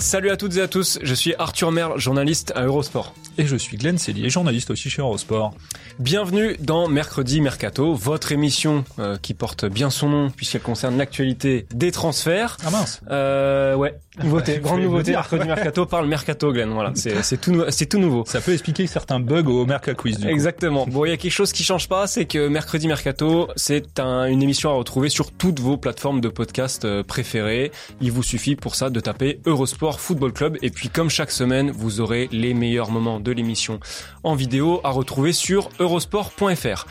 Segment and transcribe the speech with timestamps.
[0.00, 3.12] Salut à toutes et à tous, je suis Arthur Merle, journaliste à Eurosport.
[3.36, 5.52] Et je suis Glenn Cellier, journaliste aussi chez Eurosport.
[5.98, 11.66] Bienvenue dans Mercredi Mercato, votre émission euh, qui porte bien son nom puisqu'elle concerne l'actualité
[11.74, 12.56] des transferts.
[12.64, 15.10] Ah mince Euh, ouais, nouveauté, Ouais, grande nouveauté.
[15.12, 18.24] Mercredi Mercato parle Mercato, Glenn, voilà, c'est tout, nouveau.
[18.26, 20.30] Ça peut expliquer certains bugs au Merca Quiz du coup.
[20.32, 20.86] Exactement.
[20.86, 24.24] Bon, il y a quelque chose qui change pas, c'est que Mercredi Mercato, c'est un-
[24.24, 27.70] une émission à retrouver sur toutes vos plateformes de podcast euh, préférées.
[28.00, 30.58] Il vous suffit pour ça de taper Eurosport Football Club.
[30.62, 33.80] Et puis, comme chaque semaine, vous aurez les meilleurs moments de l'émission
[34.22, 36.86] en vidéo à retrouver sur eurosport.fr.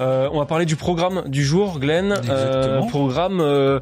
[0.00, 2.12] Euh, on va parler du programme du jour, Glenn.
[2.12, 2.86] Exactement.
[2.86, 3.78] programme euh,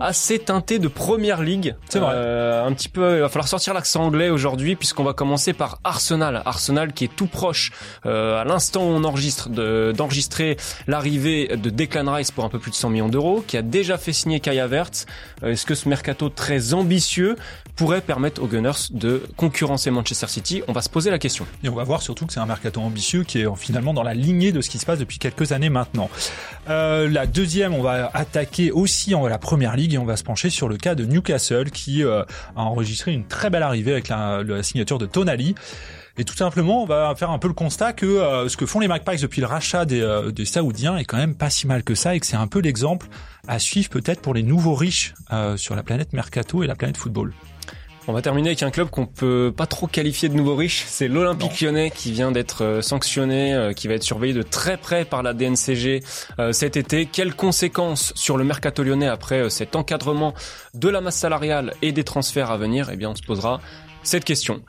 [0.00, 1.76] assez teinté de première ligue.
[1.88, 2.10] C'est vrai.
[2.14, 5.78] Euh, un petit peu, il va falloir sortir l'accent anglais aujourd'hui puisqu'on va commencer par
[5.84, 6.42] Arsenal.
[6.44, 7.70] Arsenal qui est tout proche
[8.06, 10.56] euh, à l'instant où on enregistre de- d'enregistrer
[10.88, 13.96] l'arrivée de Declan Rice pour un peu plus de 100 millions d'euros, qui a déjà
[13.98, 15.06] fait signer Kai Havertz.
[15.44, 17.36] Euh, Est-ce que ce mercato très ambitieux
[17.76, 21.46] pourrait permettre aux Gunners de concurrencer Manchester City On va se poser la question.
[21.64, 24.14] Et on va voir surtout que c'est un mercato ambitieux qui est finalement dans la
[24.14, 26.10] lignée de ce qui se passe depuis quelques années maintenant.
[26.68, 30.24] Euh, la deuxième, on va attaquer aussi en la première ligue et on va se
[30.24, 32.22] pencher sur le cas de Newcastle qui euh,
[32.56, 35.54] a enregistré une très belle arrivée avec la, signature de Tonali.
[36.18, 38.80] Et tout simplement, on va faire un peu le constat que euh, ce que font
[38.80, 41.82] les Magpies depuis le rachat des, euh, des Saoudiens est quand même pas si mal
[41.82, 43.06] que ça et que c'est un peu l'exemple
[43.48, 45.14] à suivre peut-être pour les nouveaux riches
[45.56, 47.32] sur la planète Mercato et la planète football.
[48.08, 50.84] On va terminer avec un club qu'on peut pas trop qualifier de nouveau riche.
[50.88, 54.76] C'est l'Olympique Lyonnais qui vient d'être euh, sanctionné, euh, qui va être surveillé de très
[54.76, 56.02] près par la DNCG
[56.40, 57.06] euh, cet été.
[57.06, 60.34] Quelles conséquences sur le mercato lyonnais après cet encadrement
[60.74, 62.90] de la masse salariale et des transferts à venir?
[62.92, 63.60] Eh bien, on se posera
[64.02, 64.62] cette question.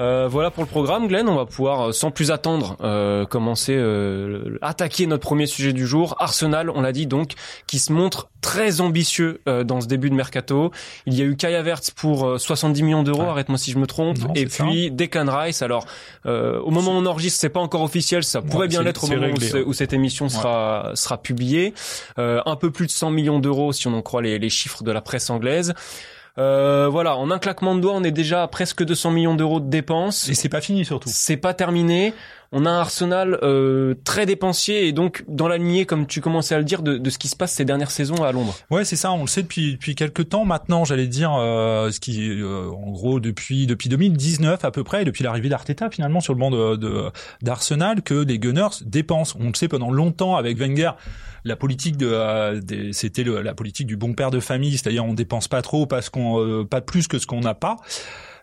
[0.00, 1.28] Euh, voilà pour le programme, Glenn.
[1.28, 5.86] On va pouvoir, euh, sans plus attendre, euh, commencer euh, attaquer notre premier sujet du
[5.86, 6.16] jour.
[6.18, 7.32] Arsenal, on l'a dit donc,
[7.66, 10.70] qui se montre très ambitieux euh, dans ce début de mercato.
[11.04, 13.28] Il y a eu Kai Havertz pour euh, 70 millions d'euros, Ouais.
[13.28, 14.64] arrête-moi si je me trompe, Non, et c'est ça.
[14.64, 15.60] puis Declan Rice.
[15.60, 15.84] Alors,
[16.24, 19.04] euh, au moment où on enregistre, c'est pas encore officiel, ça pourrait Ouais, bien l'être
[19.04, 19.62] au moment réglé, ouais.
[19.66, 21.74] où cette émission sera sera publiée.
[22.18, 24.82] Euh, un peu plus de 100 millions d'euros si on en croit les, les chiffres
[24.82, 25.74] de la presse anglaise.
[26.38, 29.60] Euh, voilà, en un claquement de doigts, on est déjà à presque 200 millions d'euros
[29.60, 30.28] de dépenses.
[30.28, 31.08] Et c'est pas fini surtout.
[31.12, 32.14] C'est pas terminé.
[32.52, 36.54] On a un Arsenal euh, très dépensier et donc dans la lignée, comme tu commençais
[36.54, 38.56] à le dire, de, de ce qui se passe ces dernières saisons à Londres.
[38.70, 39.12] Ouais, c'est ça.
[39.12, 40.84] On le sait depuis depuis quelques temps maintenant.
[40.84, 45.04] J'allais dire euh, ce qui, euh, en gros, depuis depuis 2019 à peu près, et
[45.04, 49.38] depuis l'arrivée d'Arteta finalement sur le banc de d'Arsenal, que les Gunners dépensent.
[49.40, 50.92] On le sait pendant longtemps avec Wenger.
[51.44, 52.60] La politique de, euh,
[52.92, 56.40] c'était la politique du bon père de famille, c'est-à-dire on dépense pas trop parce qu'on
[56.40, 57.76] euh, pas plus que ce qu'on n'a pas.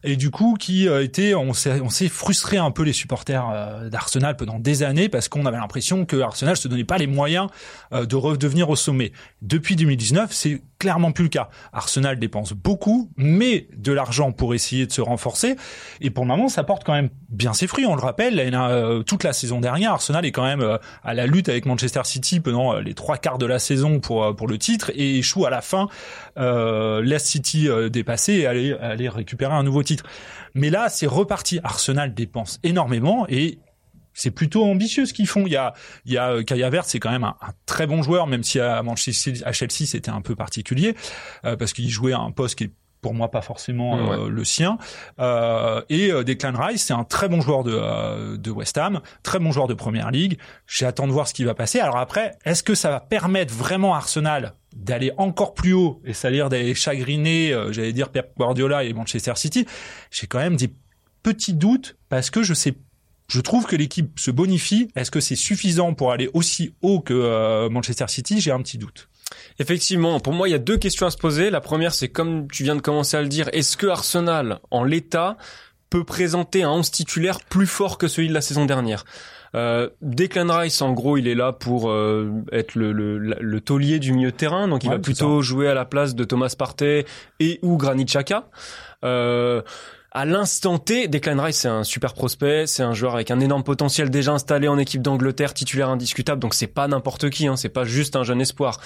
[0.03, 3.49] Et du coup, qui euh, était, on s'est, on s'est frustré un peu les supporters
[3.51, 7.07] euh, d'Arsenal pendant des années parce qu'on avait l'impression que Arsenal se donnait pas les
[7.07, 7.47] moyens
[7.93, 9.11] euh, de redevenir au sommet.
[9.41, 11.49] Depuis 2019, c'est clairement plus le cas.
[11.73, 15.55] Arsenal dépense beaucoup, mais de l'argent pour essayer de se renforcer.
[16.01, 17.87] Et pour le moment, ça porte quand même bien ses fruits.
[17.87, 18.35] On le rappelle,
[19.07, 22.75] toute la saison dernière, Arsenal est quand même à la lutte avec Manchester City pendant
[22.75, 25.87] les trois quarts de la saison pour pour le titre et échoue à la fin.
[26.37, 29.81] Euh, City dépasser et aller aller récupérer un nouveau
[30.53, 31.59] Mais là, c'est reparti.
[31.63, 33.59] Arsenal dépense énormément et
[34.13, 35.45] c'est plutôt ambitieux ce qu'ils font.
[35.45, 35.73] Il y a,
[36.05, 38.59] il y a euh, Havertz, c'est quand même un, un très bon joueur, même si
[38.59, 40.95] à Manchester, à Chelsea, c'était un peu particulier
[41.45, 42.71] euh, parce qu'il jouait à un poste qui est
[43.01, 44.77] pour moi pas forcément euh, le sien.
[45.19, 49.39] Euh, et euh, Declan Rice, c'est un très bon joueur de, de West Ham, très
[49.39, 50.37] bon joueur de Première Ligue.
[50.65, 51.79] J'attends de voir ce qui va passer.
[51.79, 56.13] Alors après, est-ce que ça va permettre vraiment à Arsenal d'aller encore plus haut et
[56.13, 59.65] ça a l'air d'aller chagriner, euh, j'allais dire Pep Guardiola et Manchester City?
[60.11, 60.73] J'ai quand même des
[61.23, 62.75] petits doutes parce que je sais
[63.29, 64.89] je trouve que l'équipe se bonifie.
[64.95, 68.39] Est-ce que c'est suffisant pour aller aussi haut que euh, Manchester City?
[68.39, 69.09] J'ai un petit doute.
[69.59, 71.49] Effectivement, pour moi, il y a deux questions à se poser.
[71.49, 74.83] La première, c'est comme tu viens de commencer à le dire, est-ce que Arsenal, en
[74.83, 75.37] l'état,
[75.89, 79.05] peut présenter un 11 titulaire plus fort que celui de la saison dernière?
[79.55, 83.97] Euh, Declan Rice, en gros, il est là pour euh, être le, le, le taulier
[83.99, 86.53] du milieu de terrain, donc il Ouais, va plutôt jouer à la place de Thomas
[86.57, 87.05] Partey
[87.39, 88.49] et ou Granit Xhaka.
[89.05, 89.61] Euh,
[90.11, 93.63] à l'instant T, Declan Rice c'est un super prospect, c'est un joueur avec un énorme
[93.63, 97.69] potentiel déjà installé en équipe d'Angleterre, titulaire indiscutable, donc c'est pas n'importe qui, hein, c'est
[97.69, 98.79] pas juste un jeune espoir.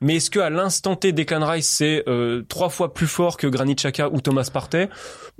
[0.00, 3.46] Mais est-ce que à l'instant T, Declan Rice c'est euh, trois fois plus fort que
[3.46, 4.88] Granit Xhaka ou Thomas Partey?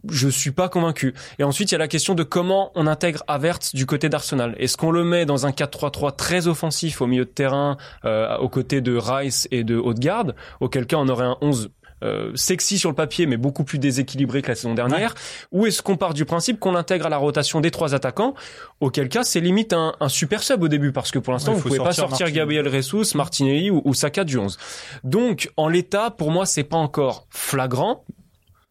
[0.09, 1.15] Je suis pas convaincu.
[1.39, 4.55] Et ensuite il y a la question de comment on intègre Havertz du côté d'Arsenal.
[4.59, 8.49] Est-ce qu'on le met dans un 4-3-3 très offensif au milieu de terrain, euh, aux
[8.49, 11.71] côtés de Rice et de Haute-Garde, auquel cas on aurait un 11
[12.05, 15.15] euh, sexy sur le papier, mais beaucoup plus déséquilibré que la saison dernière
[15.53, 18.35] Ou est-ce qu'on part du principe qu'on l'intègre à la rotation des trois attaquants?
[18.81, 21.79] Auquel cas, c'est limite un, super sub au début, parce que pour l'instant, vous pouvez
[21.79, 24.59] pas sortir Gabriel Jesus, Martinelli ou, Saka du 11.
[25.05, 28.05] Donc, en l'état, pour moi, c'est pas encore flagrant.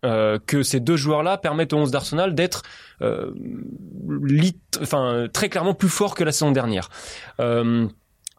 [0.06, 2.62] Euh, que ces deux joueurs-là permettent au 11 d'Arsenal d'être
[3.02, 3.32] euh,
[4.80, 6.90] enfin très clairement plus fort que la saison dernière.
[7.40, 7.88] Euh,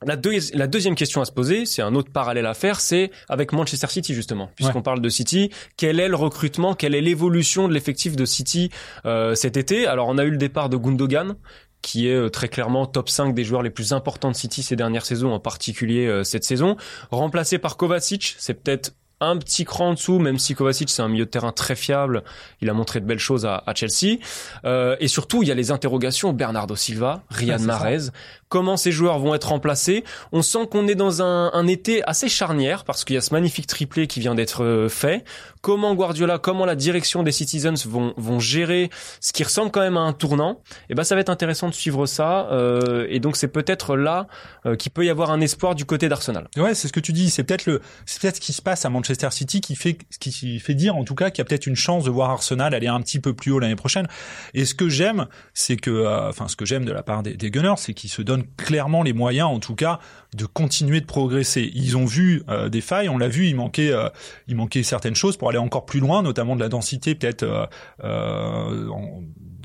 [0.07, 3.89] la, deuxième question à se poser, c'est un autre parallèle à faire, c'est avec Manchester
[3.89, 8.15] City justement, puisqu'on parle de City, quel est le recrutement, quelle est l'évolution de l'effectif
[8.15, 8.71] de City
[9.07, 9.87] euh, cet été?
[9.87, 11.35] Alors on a eu le départ de Gundogan,
[11.83, 14.77] qui est euh, très clairement top 5 des joueurs les plus importants de City ces
[14.77, 16.77] dernières saisons, en particulier euh, cette saison,
[17.11, 21.09] remplacé par Kovacic, c'est peut-être un petit cran en dessous, même si Kovacic c'est un
[21.09, 22.23] milieu de terrain très fiable,
[22.61, 24.19] il a montré de belles choses à, Chelsea.
[24.65, 28.11] Euh, et surtout, il y a les interrogations Bernardo Silva, Riyad Mahrez,
[28.49, 30.05] comment ces joueurs vont être remplacés?
[30.33, 33.33] On sent qu'on est dans un, un, été assez charnière parce qu'il y a ce
[33.35, 35.25] magnifique triplé qui vient d'être euh, fait.
[35.61, 38.91] Comment Guardiola, comment la direction des Citizens vont, vont gérer
[39.21, 40.61] ce qui ressemble quand même à un tournant.
[40.71, 42.49] Et eh ben ça va être intéressant de suivre ça.
[42.51, 44.27] Euh, et donc c'est peut-être là
[44.67, 46.49] euh, qu'il peut y avoir un espoir du côté d'Arsenal.
[46.57, 47.31] Ouais, c'est ce que tu dis.
[47.31, 50.59] C'est peut-être le, c'est peut-être ce qui se passe à Manchester City qui fait, qui
[50.59, 52.87] fait dire en tout cas qu'il y a peut-être une chance de voir Arsenal aller
[52.87, 54.07] un petit peu plus haut l'année prochaine.
[54.55, 57.35] Et ce que j'aime, c'est que, euh, enfin ce que j'aime de la part des,
[57.35, 60.01] des Gunners, c'est qu'ils se donnent clairement les moyens, en tout cas,
[60.35, 61.71] de continuer de progresser.
[61.75, 64.09] Ils ont vu euh, des failles, on l'a vu, il manquait, euh,
[64.47, 67.69] il manquait certaines choses pour aller encore plus loin, notamment de la densité peut-être
[68.05, 68.89] euh,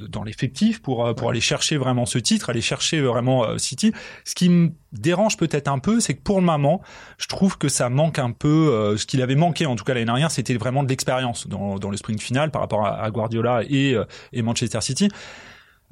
[0.09, 3.93] dans l'effectif pour pour aller chercher vraiment ce titre, aller chercher vraiment City.
[4.25, 6.81] Ce qui me dérange peut-être un peu, c'est que pour le moment,
[7.17, 8.95] je trouve que ça manque un peu.
[8.97, 11.89] ce qu'il avait manqué en tout cas l'année dernière, c'était vraiment de l'expérience dans, dans
[11.89, 13.95] le sprint final par rapport à, à Guardiola et,
[14.33, 15.09] et Manchester City.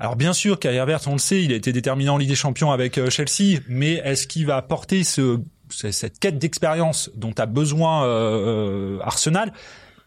[0.02, 2.36] Alors bien sûr, Kai Havertz, on le sait, il a été déterminant en Ligue des
[2.36, 7.46] Champions avec euh, Chelsea, mais est-ce qu'il va apporter ce, cette quête d'expérience dont a
[7.46, 9.54] besoin euh, euh, Arsenal?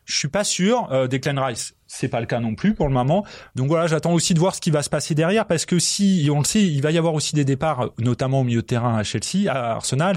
[0.05, 0.89] Je suis pas sûr.
[0.93, 3.25] Euh, Declan Rice, c'est pas le cas non plus pour le moment.
[3.55, 6.29] Donc voilà, j'attends aussi de voir ce qui va se passer derrière, parce que si,
[6.33, 8.97] on le sait, il va y avoir aussi des départs, notamment au milieu de terrain
[8.97, 10.17] à Chelsea, à Arsenal.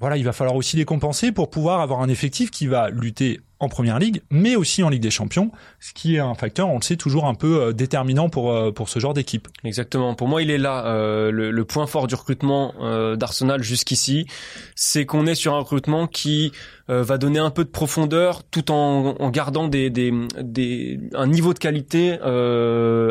[0.00, 3.40] Voilà, il va falloir aussi les compenser pour pouvoir avoir un effectif qui va lutter
[3.62, 6.76] en première ligue, mais aussi en Ligue des Champions, ce qui est un facteur, on
[6.76, 9.46] le sait, toujours un peu euh, déterminant pour euh, pour ce genre d'équipe.
[9.62, 10.14] Exactement.
[10.14, 12.74] Pour moi, il est là euh, le, point fort du recrutement
[13.16, 14.26] d'Arsenal jusqu'ici,
[14.74, 16.50] c'est qu'on est sur un recrutement qui
[16.88, 20.12] va donner un peu de profondeur tout en, en gardant des, des,
[20.42, 22.18] des, un niveau de qualité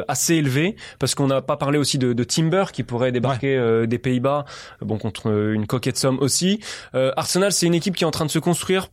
[0.07, 3.97] assez élevé, parce qu'on n'a pas parlé aussi de, de, Timber qui pourrait débarquer des
[3.97, 4.45] Pays-Bas,
[4.81, 6.59] bon contre une coquette somme aussi.
[6.93, 8.89] Arsenal, c'est une équipe qui est en train de se construire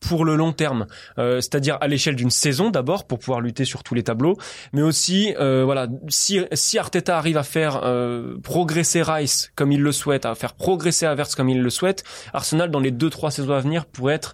[0.00, 0.86] pour le long terme,
[1.18, 4.36] euh, c'est-à-dire à, l'échelle d'une saison d'abord pour pouvoir lutter sur tous les tableaux,
[4.72, 9.82] mais aussi euh, voilà si si Arteta arrive à faire euh, progresser Rice comme il
[9.82, 12.02] le souhaite, à faire progresser Havertz comme il le souhaite,
[12.32, 14.32] Arsenal dans les deux trois saisons à venir pourrait être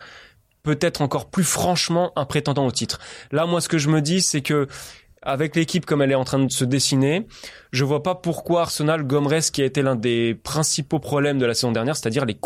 [0.62, 3.00] peut-être encore plus franchement un prétendant au titre.
[3.32, 4.68] Là moi ce que je me dis c'est que
[5.26, 7.26] avec l'équipe comme elle est en train de se dessiner,
[7.72, 11.44] je vois pas pourquoi Arsenal gommerait ce qui a été l'un des principaux problèmes de
[11.44, 12.38] la saison dernière, c'est-à-dire les,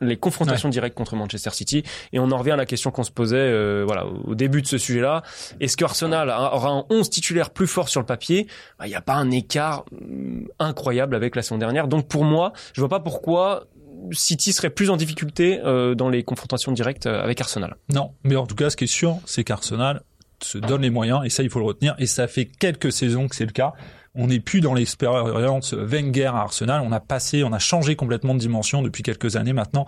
[0.00, 1.84] les confrontations directes contre Manchester City.
[2.12, 4.66] Et on en revient à la question qu'on se posait euh, voilà, au début de
[4.66, 5.22] ce sujet-là.
[5.60, 8.48] Est-ce que Arsenal aura un 11 titulaire plus fort sur le papier?
[8.78, 11.86] Bah, Il n'y a pas un écart mm, incroyable avec la saison dernière.
[11.86, 13.64] Donc pour moi, je vois pas pourquoi
[14.12, 17.76] City serait plus en difficulté euh, dans les confrontations directes euh, avec Arsenal.
[17.92, 20.02] Non, mais en tout cas, ce qui est sûr, c'est qu'Arsenal
[20.42, 23.28] se donne les moyens, et ça, il faut le retenir, et ça fait quelques saisons
[23.28, 23.72] que c'est le cas.
[24.14, 28.34] On n'est plus dans l'expérience Wenger à Arsenal, on a passé, on a changé complètement
[28.34, 29.86] de dimension depuis quelques années maintenant.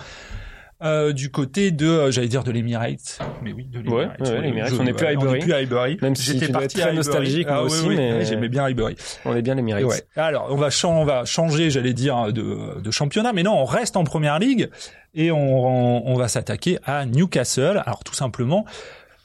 [0.81, 4.21] Euh, du côté de, euh, j'allais dire de l'Emirates, mais oui, de l'Emirates.
[4.21, 5.40] Ouais, on n'est plus à Highbury.
[5.40, 5.99] plus à Highbury.
[6.00, 8.95] Même si j'étais parti très nostalgique ah, aussi, mais j'aimais bien Highbury.
[9.25, 10.07] On est bien l'Emirates.
[10.14, 13.97] Alors, on va, on va changer, j'allais dire, de, de championnat, mais non, on reste
[13.97, 14.71] en première ligue
[15.14, 17.83] et on, on, on va s'attaquer à Newcastle.
[17.85, 18.64] Alors, tout simplement,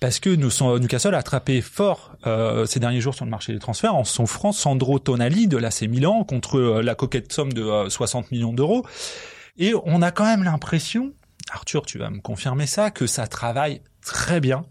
[0.04, 3.60] parce que nous, Newcastle a attrapé fort euh, ces derniers jours sur le marché des
[3.60, 8.26] transferts en s'offrant Sandro Tonali de l'AC Milan contre euh, la coquette somme de 60
[8.26, 8.86] euh, millions d'euros.
[9.58, 11.14] Et on a quand même l'impression,
[11.54, 14.66] Arthur, tu vas me confirmer ça, que ça travaille très bien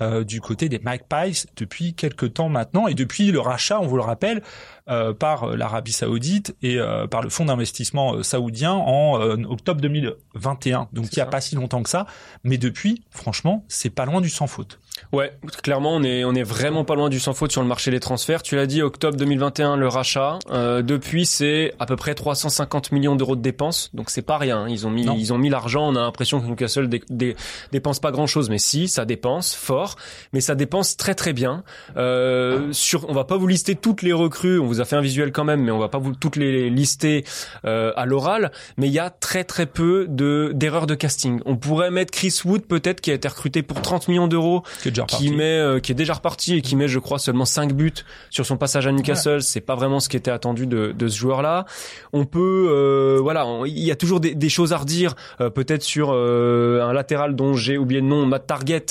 [0.00, 3.96] euh, du côté des Magpies depuis quelques temps maintenant et depuis le rachat, on vous
[3.96, 4.42] le rappelle,
[4.88, 10.88] euh, par l'Arabie Saoudite et euh, par le fonds d'investissement saoudien en octobre 2021.
[10.92, 12.06] Donc il n'y a pas si longtemps que ça,
[12.42, 14.80] mais depuis, franchement, c'est pas loin du sans faute.
[15.12, 15.32] Ouais,
[15.62, 18.00] clairement, on est on est vraiment pas loin du sans faute sur le marché des
[18.00, 18.42] transferts.
[18.42, 20.38] Tu l'as dit, octobre 2021, le rachat.
[20.50, 24.66] Euh, depuis, c'est à peu près 350 millions d'euros de dépenses, donc c'est pas rien.
[24.68, 25.88] Ils ont mis ils ont mis l'argent.
[25.88, 27.36] On a l'impression que Newcastle dé,
[27.70, 29.96] dépense pas grand chose, mais si, ça dépense fort,
[30.32, 31.62] mais ça dépense très très bien.
[31.96, 34.58] Euh, sur, on va pas vous lister toutes les recrues.
[34.58, 36.70] On vous a fait un visuel quand même, mais on va pas vous toutes les
[36.70, 37.24] lister
[37.64, 38.50] euh, à l'oral.
[38.78, 41.40] Mais il y a très très peu de d'erreurs de casting.
[41.46, 45.30] On pourrait mettre Chris Wood peut-être qui a été recruté pour 30 millions d'euros qui
[45.30, 47.92] met euh, qui est déjà reparti et qui met je crois seulement 5 buts
[48.30, 51.18] sur son passage à Newcastle, c'est pas vraiment ce qui était attendu de, de ce
[51.18, 51.64] joueur-là.
[52.12, 55.82] On peut euh, voilà, il y a toujours des, des choses à redire euh, peut-être
[55.82, 58.86] sur un latéral dont j'ai oublié le nom, Matt Target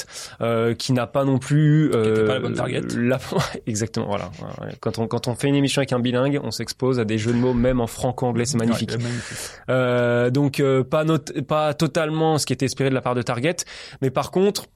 [0.77, 2.81] qui n'a pas non plus pas la bonne target.
[3.67, 4.31] exactement voilà.
[4.79, 7.33] Quand on quand on fait une émission avec un bilingue, on s'expose à des jeux
[7.33, 8.91] de mots même en franco-anglais, c'est magnifique.
[9.67, 11.03] donc pas
[11.47, 13.57] pas totalement ce qui était espéré de la part de Target,
[14.01, 14.67] mais par contre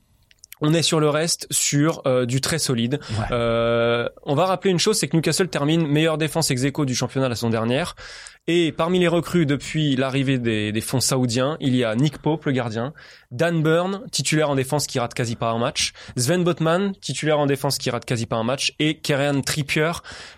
[0.62, 3.00] on est sur le reste sur euh, du très solide.
[3.32, 7.30] Euh, on va rappeler une chose, c'est que Newcastle termine meilleure défense ex du championnat
[7.30, 7.96] la saison dernière.
[8.50, 12.46] Et parmi les recrues depuis l'arrivée des, des, fonds saoudiens, il y a Nick Pope,
[12.46, 12.94] le gardien,
[13.30, 17.46] Dan Burn, titulaire en défense qui rate quasi pas un match, Sven Botman, titulaire en
[17.46, 19.92] défense qui rate quasi pas un match, et Kerian Trippier,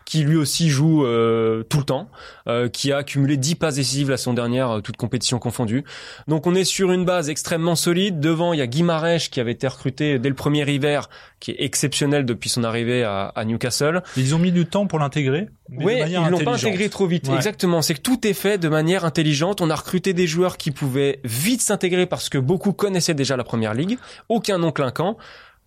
[0.06, 2.10] qui lui aussi joue euh, tout le temps,
[2.48, 5.84] euh, qui a accumulé 10 passes décisives la saison dernière, euh, toutes compétitions confondues.
[6.28, 8.20] Donc on est sur une base extrêmement solide.
[8.20, 8.84] Devant, il y a Guy
[9.30, 13.28] qui avait été recruté dès le premier hiver, qui est exceptionnel depuis son arrivée à,
[13.36, 14.02] à Newcastle.
[14.18, 17.30] Ils ont mis du temps pour l'intégrer Oui, ils l'ont pas intégré trop vite.
[17.30, 19.62] Exactement, c'est tout est fait de manière intelligente.
[19.62, 23.44] On a recruté des joueurs qui pouvaient vite s'intégrer parce que beaucoup connaissaient déjà la
[23.44, 23.98] première ligue.
[24.30, 25.18] Aucun nom clinquant.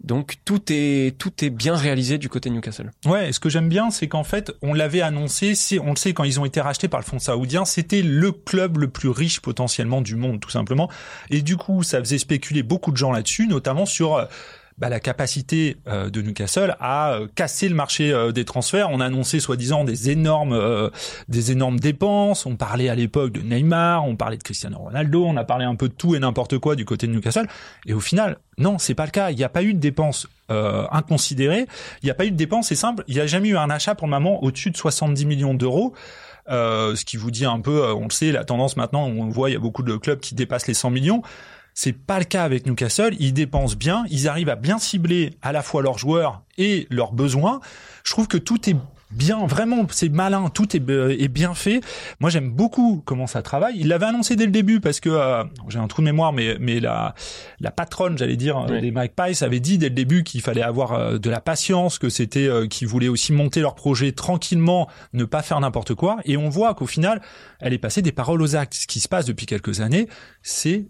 [0.02, 2.90] Donc tout est tout est bien réalisé du côté Newcastle.
[3.06, 6.24] Ouais, ce que j'aime bien, c'est qu'en fait, on l'avait annoncé, on le sait quand
[6.24, 10.00] ils ont été rachetés par le fonds saoudien, c'était le club le plus riche potentiellement
[10.00, 10.90] du monde, tout simplement.
[11.30, 14.24] Et du coup, ça faisait spéculer beaucoup de gens là-dessus, notamment sur euh,
[14.82, 18.88] bah, la capacité euh, de Newcastle à euh, casser le marché euh, des transferts.
[18.90, 20.90] On a annoncé soi-disant des énormes,
[21.28, 22.46] des énormes dépenses.
[22.46, 25.76] On parlait à l'époque de Neymar, on parlait de Cristiano Ronaldo, on a parlé un
[25.76, 27.46] peu de tout et n'importe quoi du côté de Newcastle.
[27.86, 29.30] Et au final, non, c'est pas le cas.
[29.30, 31.66] Il n'y a pas eu de dépenses inconsidérées.
[32.02, 33.04] Il n'y a pas eu de dépenses, c'est simple.
[33.06, 35.94] Il n'y a jamais eu un achat pour le moment au-dessus de 70 millions d'euros.
[36.48, 39.52] ce qui vous dit un peu, on le sait, la tendance maintenant, on voit, il
[39.52, 41.22] y a beaucoup de clubs qui dépassent les 100 millions.
[41.74, 43.14] C'est pas le cas avec Newcastle.
[43.18, 47.12] Ils dépensent bien, ils arrivent à bien cibler à la fois leurs joueurs et leurs
[47.12, 47.60] besoins.
[48.04, 48.76] Je trouve que tout est
[49.12, 51.80] bien, vraiment, c'est malin, tout est, euh, est, bien fait.
[52.20, 53.74] Moi, j'aime beaucoup comment ça travaille.
[53.78, 56.56] Il l'avait annoncé dès le début parce que euh, j'ai un trou de mémoire, mais
[56.60, 57.14] mais la
[57.60, 60.92] la patronne, j'allais dire, des Mike Pice avait dit dès le début qu'il fallait avoir
[60.92, 65.42] euh, de la patience, que c'était qu'ils voulaient aussi monter leur projet tranquillement, ne pas
[65.42, 66.18] faire n'importe quoi.
[66.24, 67.20] Et on voit qu'au final,
[67.60, 68.74] elle est passée des paroles aux actes.
[68.74, 70.08] Ce qui se passe depuis quelques années,
[70.42, 70.86] c'est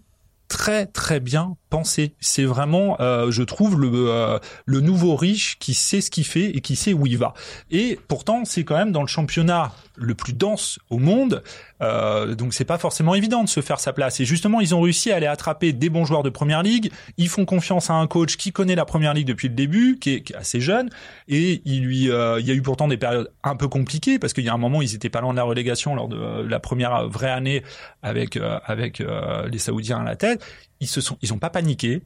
[0.53, 2.15] très très bien pensé.
[2.21, 6.51] C'est vraiment, euh, je trouve, le, euh, le nouveau riche qui sait ce qu'il fait
[6.51, 7.33] et qui sait où il va.
[7.71, 11.43] Et pourtant, c'est quand même dans le championnat le plus dense au monde,
[11.83, 14.21] euh, donc c'est pas forcément évident de se faire sa place.
[14.21, 16.91] Et justement, ils ont réussi à aller attraper des bons joueurs de première ligue.
[17.17, 20.11] Ils font confiance à un coach qui connaît la première ligue depuis le début, qui
[20.11, 20.89] est, assez jeune,
[21.29, 24.33] et il lui, euh, il y a eu pourtant des périodes un peu compliquées parce
[24.33, 26.61] qu'il y a un moment, ils étaient pas loin de la relégation lors de la
[26.61, 27.63] première vraie année
[28.03, 29.03] avec avec
[29.51, 30.42] les Saoudiens à la tête
[30.81, 32.03] ils se sont, ils ont pas paniqué.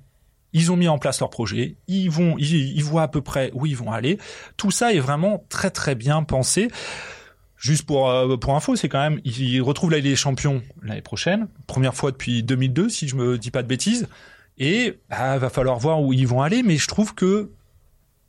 [0.53, 1.77] Ils ont mis en place leur projet.
[1.89, 4.19] Ils vont, ils, voient à peu près où ils vont aller.
[4.57, 6.69] Tout ça est vraiment très très bien pensé.
[7.57, 11.03] Juste pour euh, pour info, c'est quand même ils retrouvent la Ligue des Champions l'année
[11.03, 14.09] prochaine, première fois depuis 2002 si je me dis pas de bêtises.
[14.59, 17.51] Et bah, va falloir voir où ils vont aller, mais je trouve que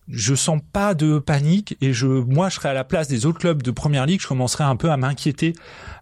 [0.08, 3.40] je sens pas de panique et je moi je serais à la place des autres
[3.40, 5.54] clubs de première ligue je commencerais un peu à m'inquiéter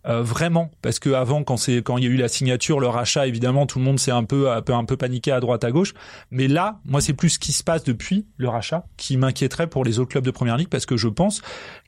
[0.05, 0.69] euh, vraiment.
[0.81, 3.65] Parce que avant quand c'est quand il y a eu la signature le rachat évidemment
[3.65, 5.93] tout le monde s'est un peu un peu un peu paniqué à droite à gauche.
[6.31, 9.83] Mais là moi c'est plus ce qui se passe depuis le rachat qui m'inquiéterait pour
[9.83, 11.41] les autres clubs de première ligue parce que je pense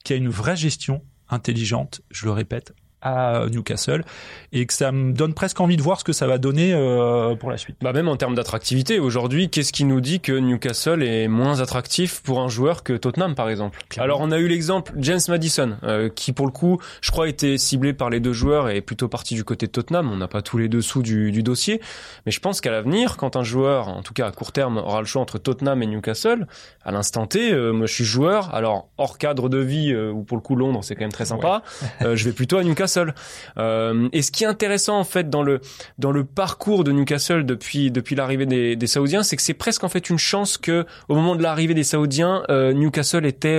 [0.03, 4.03] qu'il y a une vraie gestion intelligente je le répète à Newcastle
[4.51, 7.35] et que ça me donne presque envie de voir ce que ça va donner euh,
[7.35, 7.77] pour la suite.
[7.81, 12.21] Bah même en termes d'attractivité, aujourd'hui, qu'est-ce qui nous dit que Newcastle est moins attractif
[12.23, 13.79] pour un joueur que Tottenham par exemple?
[13.97, 17.57] Alors on a eu l'exemple James Madison euh, qui pour le coup, je crois était
[17.57, 20.41] ciblé par les deux joueurs et plutôt parti du côté de Tottenham, on n'a pas
[20.41, 21.81] tous les dessous du, du dossier,
[22.25, 25.01] mais je pense qu'à l'avenir quand un joueur, en tout cas à court terme, aura
[25.01, 26.47] le choix entre Tottenham et Newcastle,
[26.83, 30.37] à l'instant T, euh, moi je suis joueur, alors hors cadre de vie ou pour
[30.37, 31.61] le coup Londres, c'est quand même très sympa,
[32.01, 33.13] je vais plutôt à Newcastle Newcastle.
[33.57, 35.59] Euh, et ce qui est intéressant en fait dans le
[35.97, 39.83] dans le parcours de Newcastle depuis depuis l'arrivée des, des Saoudiens, c'est que c'est presque
[39.83, 43.49] en fait une chance que au moment de l'arrivée des Saoudiens, euh, Newcastle était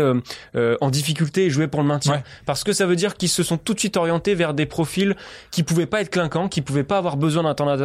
[0.54, 3.42] euh, en difficulté et jouait pour le maintien, parce que ça veut dire qu'ils se
[3.42, 5.16] sont tout de suite orientés vers des profils
[5.50, 7.76] qui pouvaient pas être clinquants, qui pouvaient pas avoir besoin d'un temps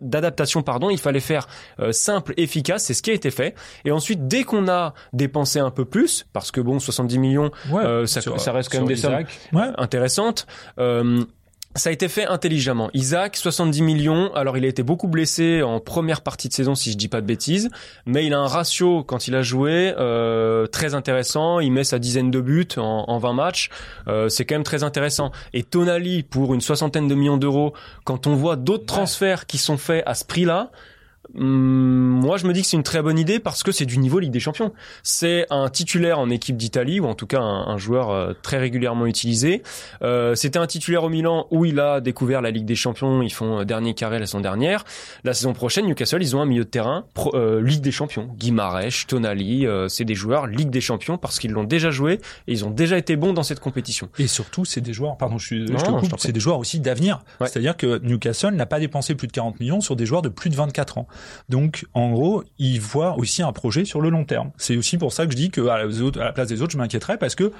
[0.00, 0.90] d'adaptation, pardon.
[0.90, 1.48] Il fallait faire
[1.92, 3.54] simple, efficace, c'est ce qui a été fait.
[3.84, 7.50] Et ensuite, dès qu'on a dépensé un peu plus, parce que bon, 70 millions,
[8.06, 9.24] ça, ça, reste quand même des sommes
[9.78, 10.46] intéressantes.
[10.78, 10.89] Euh,
[11.76, 12.90] ça a été fait intelligemment.
[12.94, 14.34] Isaac, 70 millions.
[14.34, 17.20] Alors, il a été beaucoup blessé en première partie de saison, si je dis pas
[17.20, 17.70] de bêtises.
[18.06, 21.60] Mais il a un ratio, quand il a joué, euh, très intéressant.
[21.60, 23.70] Il met sa dizaine de buts en, en 20 matchs.
[24.08, 25.30] Euh, c'est quand même très intéressant.
[25.52, 27.72] Et Tonali, pour une soixantaine de millions d'euros,
[28.04, 30.72] quand on voit d'autres transferts qui sont faits à ce prix-là,
[31.34, 34.18] moi, je me dis que c'est une très bonne idée parce que c'est du niveau
[34.18, 34.72] Ligue des Champions.
[35.02, 39.06] C'est un titulaire en équipe d'Italie ou en tout cas un, joueur euh, très régulièrement
[39.06, 39.62] utilisé.
[40.02, 43.22] Euh, C'était un titulaire au Milan où il a découvert la Ligue des Champions.
[43.22, 44.84] Ils font euh, dernier carré la saison dernière.
[45.24, 48.28] La saison prochaine, Newcastle, ils ont un milieu de terrain euh, Ligue des Champions.
[48.36, 52.64] Guimarães, Tonali, c'est des joueurs Ligue des Champions parce qu'ils l'ont déjà joué et ils
[52.64, 54.08] ont déjà été bons dans cette compétition.
[54.18, 55.16] Et surtout, c'est des joueurs.
[55.16, 55.66] Pardon, je suis.
[56.18, 57.20] c'est des joueurs aussi d'avenir.
[57.40, 60.50] C'est-à-dire que Newcastle n'a pas dépensé plus de 40 millions sur des joueurs de plus
[60.50, 61.06] de 24 ans.
[61.48, 64.50] Donc, en gros, ils voient aussi un projet sur le long terme.
[64.56, 65.84] C'est aussi pour ça que je dis que à
[66.24, 67.52] la place des autres, je m'inquiéterais parce que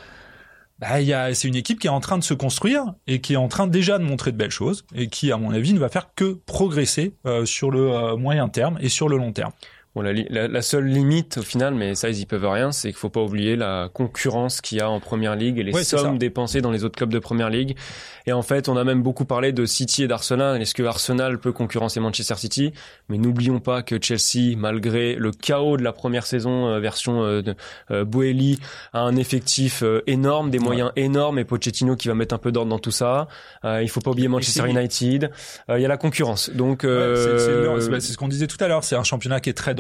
[0.80, 3.48] bah, c'est une équipe qui est en train de se construire et qui est en
[3.48, 6.14] train déjà de montrer de belles choses et qui, à mon avis, ne va faire
[6.14, 9.52] que progresser euh, sur le euh, moyen terme et sur le long terme.
[9.96, 12.96] Bon, la, la, seule limite au final, mais ça ils y peuvent rien, c'est qu'il
[12.96, 16.60] faut pas oublier la concurrence qu'il y a en première ligue et les sommes dépensées
[16.60, 17.76] dans les autres clubs de première ligue.
[18.26, 20.62] Et en fait, on a même beaucoup parlé de City et d'Arsenal.
[20.62, 22.72] Est-ce que Arsenal peut concurrencer Manchester City?
[23.08, 27.42] Mais n'oublions pas que Chelsea, malgré le chaos de la première saison euh, version euh,
[27.42, 27.56] de
[27.90, 28.60] euh, Boeli,
[28.92, 32.70] a un effectif énorme, des moyens énormes et Pochettino qui va mettre un peu d'ordre
[32.70, 33.26] dans tout ça.
[33.64, 35.32] il faut pas oublier Manchester United.
[35.68, 36.50] Il y a la concurrence.
[36.50, 38.84] Donc c'est ce qu'on disait tout à l'heure.
[38.84, 39.74] C'est un championnat qui est très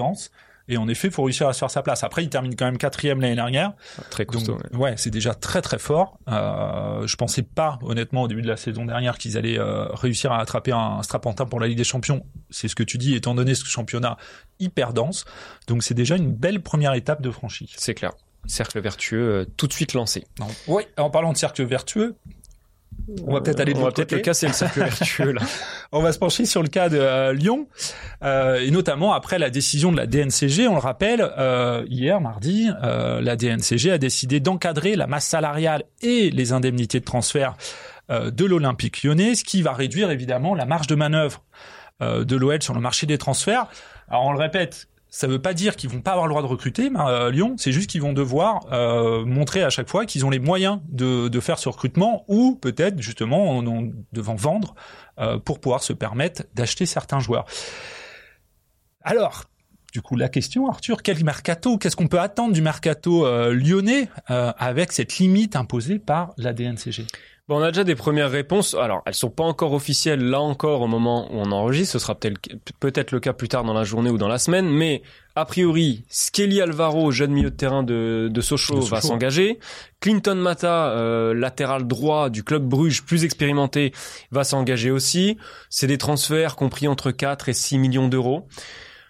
[0.70, 2.04] et en effet, il faut réussir à se faire sa place.
[2.04, 3.72] Après, il termine quand même quatrième l'année dernière.
[4.08, 4.56] Très costaud.
[4.72, 6.16] ouais, c'est déjà très très fort.
[6.28, 10.30] Euh, je pensais pas, honnêtement, au début de la saison dernière, qu'ils allaient euh, réussir
[10.30, 12.24] à attraper un strapontin pour la Ligue des Champions.
[12.50, 14.16] C'est ce que tu dis, étant donné ce championnat
[14.60, 15.24] hyper dense.
[15.66, 17.74] Donc, c'est déjà une belle première étape de franchie.
[17.76, 18.12] C'est clair.
[18.46, 20.24] Cercle vertueux euh, tout de suite lancé.
[20.68, 22.14] Oui, en parlant de cercle vertueux,
[23.26, 25.42] on va peut-être aller on va peut-être le casser le cercle vertueux là.
[25.92, 27.68] on va se pencher sur le cas de euh, Lyon
[28.22, 30.68] euh, et notamment après la décision de la DNCG.
[30.68, 36.30] On le rappelle, euh, hier mardi, la DNCG a décidé d'encadrer la masse salariale et
[36.30, 37.56] les indemnités de transfert
[38.08, 41.44] de l'Olympique Lyonnais, ce qui va réduire évidemment la marge de manœuvre
[42.00, 43.66] de l'OL sur le marché des transferts.
[44.08, 46.46] Alors on le répète, ça veut pas dire qu'ils vont pas avoir le droit de
[46.46, 50.30] recruter euh, Lyon, c'est juste qu'ils vont devoir euh, montrer à chaque fois qu'ils ont
[50.30, 54.74] les moyens de, de faire ce recrutement ou peut-être justement en, en devant vendre
[55.18, 57.44] euh, pour pouvoir se permettre d'acheter certains joueurs.
[59.02, 59.44] Alors,
[59.92, 64.08] du coup, la question, Arthur, quel mercato Qu'est-ce qu'on peut attendre du mercato euh, lyonnais
[64.30, 67.06] euh, avec cette limite imposée par la DNCG
[67.50, 68.74] Bon, on a déjà des premières réponses.
[68.74, 71.94] Alors, elles sont pas encore officielles là encore au moment où on enregistre.
[71.94, 74.70] Ce sera peut-être le cas plus tard dans la journée ou dans la semaine.
[74.70, 75.02] Mais
[75.34, 79.58] a priori, Skelly Alvaro, jeune milieu de terrain de, de Sochaux, va s'engager.
[79.98, 83.92] Clinton Mata, euh, latéral droit du club Bruges, plus expérimenté,
[84.30, 85.36] va s'engager aussi.
[85.70, 88.46] C'est des transferts compris entre 4 et 6 millions d'euros.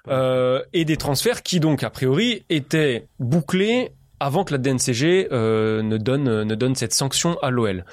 [0.09, 5.83] Euh, et des transferts qui donc a priori étaient bouclés avant que la DNCG euh,
[5.83, 7.85] ne donne ne donne cette sanction à l'OL.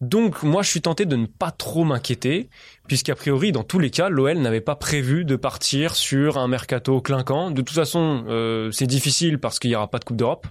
[0.00, 2.48] Donc moi je suis tenté de ne pas trop m'inquiéter
[2.88, 7.00] puisqu'a priori dans tous les cas l'OL n'avait pas prévu de partir sur un mercato
[7.00, 7.50] clinquant.
[7.50, 10.46] De toute façon euh, c'est difficile parce qu'il n'y aura pas de Coupe d'Europe.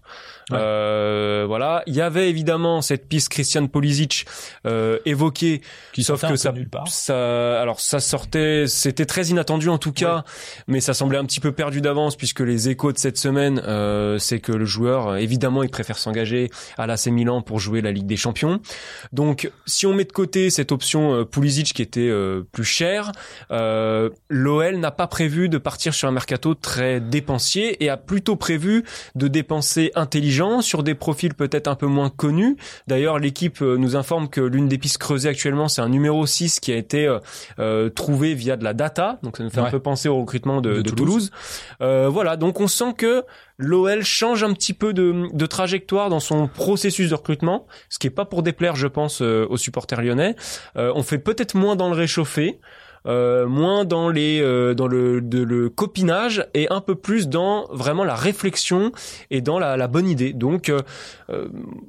[0.54, 4.26] Euh, voilà, il y avait évidemment cette piste Christian Polisic
[4.66, 6.88] euh, évoquée, qui sauf que ça, nulle part.
[6.88, 10.24] ça, alors ça sortait, c'était très inattendu en tout cas,
[10.68, 14.18] mais ça semblait un petit peu perdu d'avance puisque les échos de cette semaine, euh,
[14.20, 18.06] c'est que le joueur, évidemment, il préfère s'engager à l'AC Milan pour jouer la Ligue
[18.06, 18.60] des Champions.
[19.12, 23.12] Donc, si on met de côté cette option euh, Pulisic qui était euh, plus chère,
[23.52, 28.36] euh, l'OL n'a pas prévu de partir sur un mercato très dépensier et a plutôt
[28.36, 28.84] prévu
[29.16, 32.58] de dépenser intelligemment sur des profils peut-être un peu moins connus.
[32.88, 36.60] D'ailleurs, l'équipe euh, nous informe que l'une des pistes creusées actuellement, c'est un numéro 6
[36.60, 37.20] qui a été euh,
[37.60, 39.20] euh, trouvé via de la data.
[39.24, 41.32] Donc ça nous fait un peu penser au recrutement de, Toulouse.
[41.80, 43.24] voilà, donc on sent que
[43.58, 48.12] l'OL change un petit peu de, trajectoire dans son processus de recrutement, ce qui est
[48.12, 50.36] pas pour déplaire, je pense, aux supporters lyonnais.
[50.76, 52.60] on fait peut-être moins dans le réchauffé.
[53.06, 54.42] moins dans les
[54.76, 58.92] dans le de, le copinage et un peu plus dans vraiment la réflexion
[59.32, 60.34] et dans la, la bonne idée.
[60.34, 60.72] Donc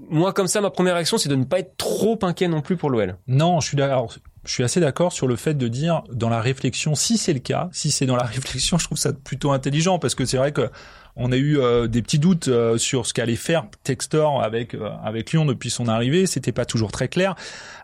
[0.08, 2.76] moi comme ça ma première réaction c'est de ne pas être trop inquiet non plus
[2.76, 3.16] pour l'OL.
[3.26, 4.14] Non, je suis d'accord
[4.48, 7.38] je suis assez d'accord sur le fait de dire dans la réflexion, si c'est le
[7.38, 10.52] cas, si c'est dans la réflexion, je trouve ça plutôt intelligent parce que c'est vrai
[10.52, 10.70] que
[11.18, 14.88] on a eu euh, des petits doutes euh, sur ce qu'allait faire Textor avec euh,
[15.04, 16.26] avec Lyon depuis son arrivée.
[16.26, 17.34] C'était pas toujours très clair.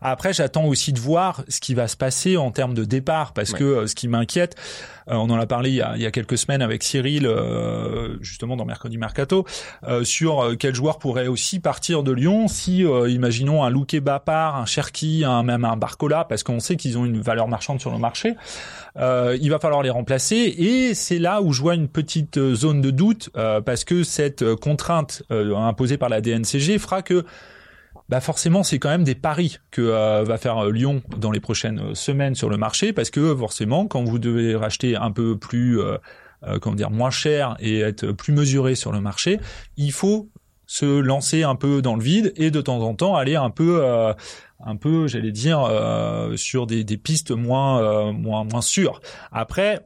[0.01, 3.53] Après, j'attends aussi de voir ce qui va se passer en termes de départ, parce
[3.53, 4.55] que ce qui m'inquiète,
[5.07, 7.27] on en a parlé il y a, il y a, quelques semaines avec Cyril,
[8.20, 9.47] justement dans Mercredi Mercato,
[10.03, 15.25] sur quel joueur pourrait aussi partir de Lyon si, imaginons un Loukeba part, un Cherki,
[15.25, 18.35] un même un Barcola, parce qu'on sait qu'ils ont une valeur marchande sur le marché.
[18.97, 22.90] il va falloir les remplacer, et c'est là où je vois une petite zone de
[22.90, 27.25] doute euh, parce que cette euh, contrainte euh, imposée par la DNCG fera que
[28.09, 29.81] bah forcément c'est quand même des paris que
[30.25, 34.19] va faire Lyon dans les prochaines semaines sur le marché parce que forcément quand vous
[34.19, 35.81] devez racheter un peu plus
[36.61, 39.41] comment dire moins cher et être plus mesuré sur le marché,
[39.79, 40.29] il faut
[40.67, 43.83] se lancer un peu dans le vide et de temps en temps aller un peu
[44.63, 45.67] un peu j'allais dire
[46.37, 49.01] sur des, des pistes moins moins moins sûres.
[49.33, 49.81] Après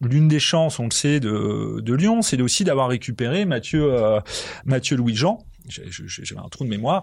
[0.00, 4.20] l'une des chances, on le sait, de, de Lyon, c'est aussi d'avoir récupéré Mathieu, euh,
[4.64, 5.38] Mathieu Louis-Jean.
[5.68, 7.02] J'avais un trou de mémoire.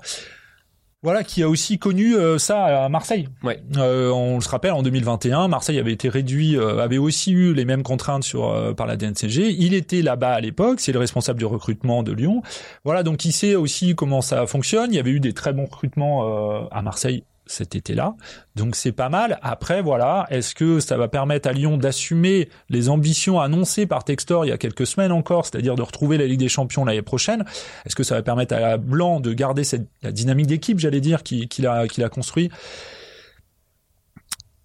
[1.01, 3.27] Voilà, qui a aussi connu euh, ça à Marseille.
[3.43, 3.62] Ouais.
[3.75, 7.84] Euh, on se rappelle, en 2021, Marseille avait été réduit, avait aussi eu les mêmes
[7.84, 9.53] contraintes sur par la DNCG.
[9.60, 12.41] Il était là-bas à l'époque, c'est le responsable du recrutement de Lyon.
[12.86, 14.93] Voilà, donc il sait aussi comment ça fonctionne.
[14.93, 18.16] Il y avait eu des très bons recrutements à Marseille cet été-là.
[18.56, 19.39] Donc c'est pas mal.
[19.42, 24.46] Après, voilà, est-ce que ça va permettre à Lyon d'assumer les ambitions annoncées par Textor
[24.46, 27.46] il y a quelques semaines encore, c'est-à-dire de retrouver la Ligue des Champions l'année prochaine?
[27.86, 31.24] Est-ce que ça va permettre à Blanc de garder cette la dynamique d'équipe, j'allais dire,
[31.24, 32.50] qu'il a construit?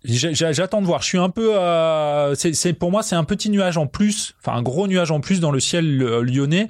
[0.04, 1.02] J'attends de voir.
[1.02, 1.52] Je suis un peu.
[1.54, 2.34] Euh,
[2.78, 5.50] pour moi, c'est un petit nuage en plus, enfin un gros nuage en plus dans
[5.50, 6.68] le ciel lyonnais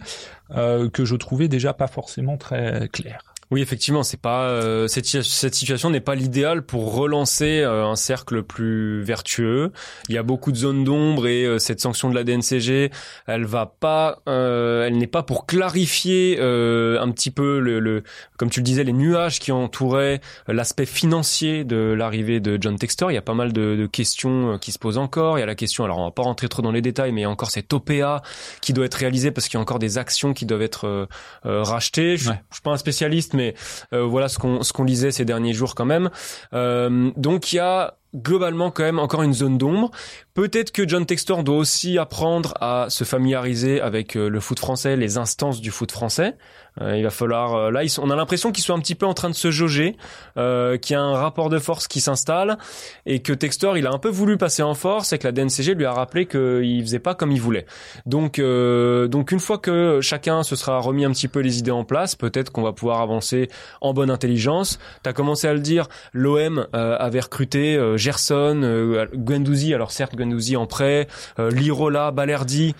[0.50, 3.22] euh, que je trouvais déjà pas forcément très clair.
[3.50, 7.96] Oui, effectivement, c'est pas euh, cette, cette situation n'est pas l'idéal pour relancer euh, un
[7.96, 9.72] cercle plus vertueux.
[10.10, 12.90] Il y a beaucoup de zones d'ombre et euh, cette sanction de la DNCG,
[13.26, 18.02] elle va pas, elle n'est pas pour clarifier un petit peu le, le,
[18.36, 23.10] comme tu le disais, les nuages qui entouraient l'aspect financier de l'arrivée de John Textor.
[23.10, 25.38] Il y a pas mal de, de, questions qui se posent encore.
[25.38, 27.22] Il y a la question, alors on va pas rentrer trop dans les détails, mais
[27.22, 28.22] il y a encore cette OPA
[28.60, 31.08] qui doit être réalisée parce qu'il y a encore des actions qui doivent être
[31.44, 32.16] rachetées.
[32.16, 33.54] Je, je suis pas un spécialiste mais
[33.92, 36.10] euh, voilà ce qu'on ce qu'on lisait ces derniers jours quand même.
[36.52, 39.90] Euh, donc il y a globalement quand même encore une zone d'ombre.
[40.34, 44.96] Peut-être que John Textor doit aussi apprendre à se familiariser avec euh, le foot français,
[44.96, 46.36] les instances du foot français.
[46.80, 49.14] Euh, il va falloir euh, là, on a l'impression qu'ils sont un petit peu en
[49.14, 49.96] train de se jauger,
[50.36, 52.58] qu'il y a un rapport de force qui s'installe
[53.06, 55.74] et que Textor il a un peu voulu passer en force et que la DNCG
[55.74, 57.66] lui a rappelé qu'il faisait pas comme il voulait.
[58.06, 61.84] Donc donc une fois que chacun se sera remis un petit peu les idées en
[61.84, 63.48] place, peut-être qu'on va pouvoir avancer
[63.80, 64.78] en bonne intelligence.
[65.02, 70.66] T'as commencé à le dire, l'OM avait recruté Gerson, euh, Guendouzi, alors certes Guendouzi en
[70.66, 72.74] prêt, euh, Lirola, Balerdi,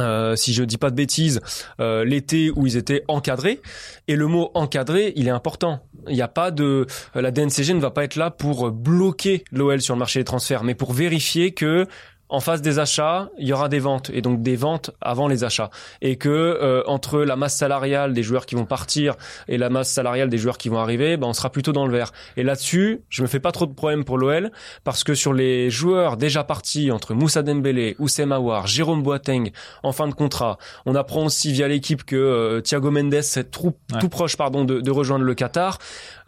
[0.00, 1.40] euh, si je dis pas de bêtises,
[1.80, 3.60] euh, l'été où ils étaient encadrés.
[4.08, 5.80] Et le mot encadré, il est important.
[6.08, 9.80] Il n'y a pas de, la DNCG ne va pas être là pour bloquer l'OL
[9.80, 11.86] sur le marché des transferts, mais pour vérifier que
[12.28, 15.44] en face des achats, il y aura des ventes et donc des ventes avant les
[15.44, 15.70] achats
[16.02, 19.14] et que euh, entre la masse salariale des joueurs qui vont partir
[19.48, 21.92] et la masse salariale des joueurs qui vont arriver, ben on sera plutôt dans le
[21.92, 22.12] vert.
[22.36, 24.50] Et là-dessus, je me fais pas trop de problèmes pour l'OL
[24.82, 29.50] parce que sur les joueurs déjà partis entre Moussa Dembélé, Oussem Aouar, Jérôme Boateng
[29.84, 33.74] en fin de contrat, on apprend aussi via l'équipe que euh, Thiago Mendes est tout,
[34.00, 35.78] tout proche pardon de, de, rejoindre le Qatar.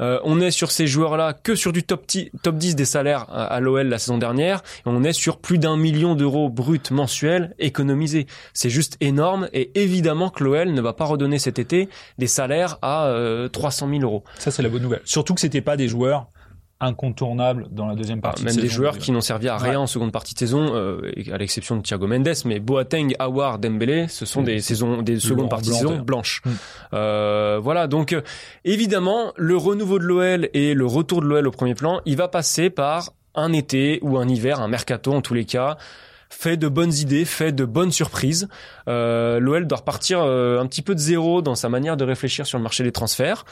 [0.00, 2.06] Euh, on est sur ces joueurs-là que sur du top,
[2.42, 5.58] top 10 des salaires à, à l'OL la saison dernière et on est sur plus
[5.58, 8.26] d'un millions d'euros bruts mensuels économisés.
[8.52, 12.78] C'est juste énorme et évidemment que l'OL ne va pas redonner cet été des salaires
[12.82, 13.10] à
[13.52, 14.24] 300 euh, 000 euros.
[14.38, 15.00] Ça c'est la bonne nouvelle.
[15.04, 16.28] Surtout que c'était pas des joueurs
[16.80, 18.44] incontournables dans la deuxième partie.
[18.44, 21.36] même des joueurs qui n'ont servi à rien en seconde partie de saison, euh, à
[21.36, 25.70] l'exception de Thiago Mendes, mais Boateng, Awar, Dembélé, ce sont des saisons, des secondes parties
[25.70, 26.40] de saison blanches.
[26.44, 26.50] Mm.
[26.94, 28.16] Euh, voilà, donc
[28.64, 32.28] évidemment, le renouveau de l'OL et le retour de l'OL au premier plan, il va
[32.28, 35.76] passer par un été ou un hiver, un mercato en tous les cas,
[36.30, 38.48] fait de bonnes idées, fait de bonnes surprises.
[38.88, 42.46] Euh, L'OL doit repartir euh, un petit peu de zéro dans sa manière de réfléchir
[42.46, 43.44] sur le marché des transferts.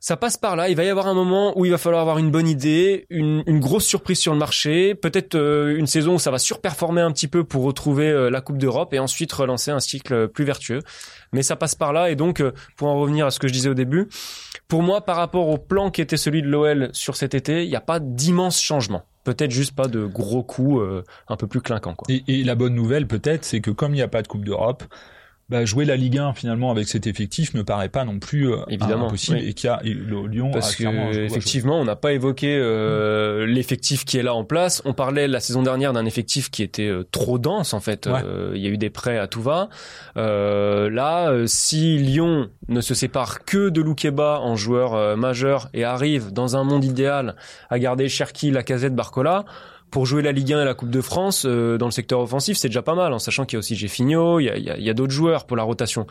[0.00, 0.68] Ça passe par là.
[0.68, 3.60] Il va y avoir un moment où il va falloir avoir une bonne idée, une,
[3.60, 7.28] grosse surprise sur le marché, peut-être euh, une saison où ça va surperformer un petit
[7.28, 10.80] peu pour retrouver la Coupe d'Europe et ensuite relancer un cycle plus vertueux.
[11.32, 12.42] Mais ça passe par là et donc
[12.76, 14.08] pour en revenir à ce que je disais au début,
[14.68, 17.70] pour moi par rapport au plan qui était celui de l'OL sur cet été, il
[17.70, 19.02] n'y a pas d'immense changement.
[19.24, 21.94] peut-être juste pas de gros coups euh, un peu plus clinquants.
[21.94, 22.06] Quoi.
[22.26, 24.84] Et la bonne nouvelle peut-être, c'est que comme il n'y a pas de Coupe d'Europe,
[25.48, 28.58] bah, jouer la Ligue 1 finalement avec cet effectif me paraît pas non plus euh,
[28.68, 29.48] Évidemment, impossible oui.
[29.48, 32.56] et qu'il y a et le Lyon Parce a que effectivement, on n'a pas évoqué
[32.58, 34.80] euh, l'effectif qui est là en place.
[34.84, 38.06] On parlait la saison dernière d'un effectif qui était euh, trop dense en fait.
[38.06, 38.20] Ouais.
[38.24, 39.68] Euh, Il y a eu des prêts à tout va.
[40.16, 46.32] Euh, là, si Lyon ne se sépare que de Loukeba en joueur majeur et arrive
[46.32, 47.36] dans un monde idéal
[47.68, 49.44] à garder Cherki, Lacazette, Barcola.
[49.92, 52.56] Pour jouer la Ligue 1 et la Coupe de France euh, dans le secteur offensif,
[52.56, 54.64] c'est déjà pas mal, en sachant qu'il y a aussi Jeffinho, il y a, il
[54.64, 56.06] y a, il y a d'autres joueurs pour la rotation.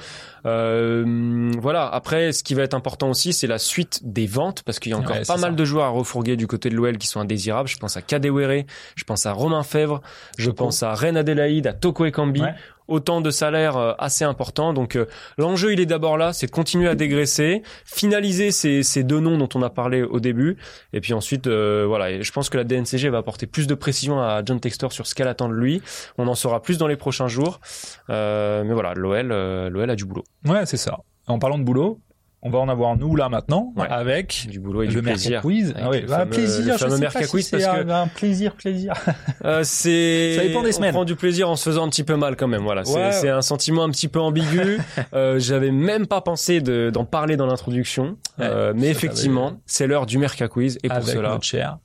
[0.46, 1.88] Euh, voilà.
[1.88, 4.96] Après, ce qui va être important aussi, c'est la suite des ventes, parce qu'il y
[4.96, 5.56] a encore Ouais, pas mal ça.
[5.56, 7.68] de joueurs à refourguer du côté de l'OL qui sont indésirables.
[7.70, 8.64] Je pense à Kadewere,
[8.96, 10.02] je pense à Romain Fèvre,
[10.38, 10.66] je Toko.
[10.66, 12.42] pense à Ren Adelaide, à Toko Ekambi.
[12.42, 12.54] Ouais.
[12.92, 14.74] Autant de salaires euh, assez importants.
[14.74, 15.06] Donc euh,
[15.38, 19.38] l'enjeu, il est d'abord là, c'est de continuer à dégraisser, finaliser ces, ces deux noms
[19.38, 20.58] dont on a parlé au début,
[20.92, 22.22] et puis ensuite, euh, voilà.
[22.22, 25.16] Je pense que la DNCG va apporter plus de précision à John Textor sur ce
[25.16, 25.82] qu'elle attend de lui.
[26.18, 27.62] On en saura plus dans les prochains jours.
[28.10, 29.28] Euh, mais voilà, l'OL,
[29.70, 30.98] l'OL a du boulot, Ouais, c'est ça.
[31.28, 31.98] En parlant de boulot,
[32.44, 33.88] on va en avoir nous là maintenant Ouais.
[33.90, 35.42] avec du boulot et le du plaisir.
[35.42, 35.74] Quiz.
[35.78, 38.94] Ah oui, bah, fameux- plaisir, je sais pas si Quiz parce que- un, plaisir, plaisir.
[39.46, 40.92] Euh, c'est Ça dépend des on semaines.
[40.94, 42.62] prend du plaisir en se faisant un petit peu mal quand même.
[42.64, 43.30] Voilà, c'est Ouais.
[43.30, 44.78] un sentiment un petit peu ambigu.
[45.14, 50.06] euh, J'avais même pas pensé de- d'en parler dans l'introduction, euh, mais effectivement, c'est l'heure
[50.06, 51.78] du Merca Quiz et pour avec cela, notre cher.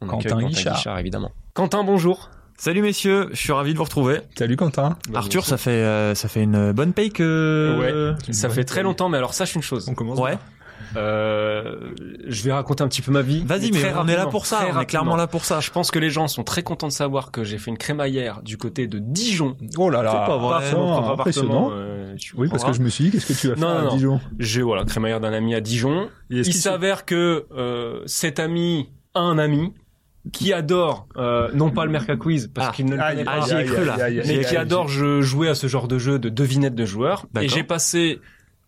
[0.00, 0.74] on Quentin Quentin Guichard.
[0.76, 0.98] Guichard.
[0.98, 1.30] évidemment.
[1.54, 2.30] Quentin, bonjour.
[2.60, 4.18] Salut messieurs, je suis ravi de vous retrouver.
[4.36, 4.96] Salut Quentin.
[5.14, 8.32] Arthur, ça fait euh, ça fait une bonne paye que Ouais.
[8.32, 9.86] Ça fait très longtemps, mais alors sache une chose.
[9.88, 10.18] On commence.
[10.18, 10.36] Ouais.
[10.96, 11.92] Euh,
[12.26, 13.44] je vais raconter un petit peu ma vie.
[13.44, 15.60] Vas-y, mais très on est là pour ça, on est clairement là pour ça.
[15.60, 18.42] Je pense que les gens sont très contents de savoir que j'ai fait une crémaillère
[18.42, 19.56] du côté de Dijon.
[19.76, 20.10] Oh là là.
[20.10, 20.70] C'est pas vrai.
[20.70, 21.70] Pas propre impressionnant.
[21.72, 23.80] euh, Oui, parce que je me suis dit, qu'est-ce que tu vas Non, faire non,
[23.80, 23.94] à non.
[23.96, 24.20] Dijon?
[24.40, 26.08] J'ai voilà crémaillère d'un ami à Dijon.
[26.30, 29.74] Il s'avère que euh, cet ami a un ami
[30.32, 32.72] qui adore euh, non pas le Merca Quiz parce Ah.
[32.72, 33.96] qu'il ne le connaît pas, cru, là.
[34.26, 37.26] mais qui adore je- jouer à ce genre de jeu de devinette de joueurs.
[37.40, 38.20] Et j'ai passé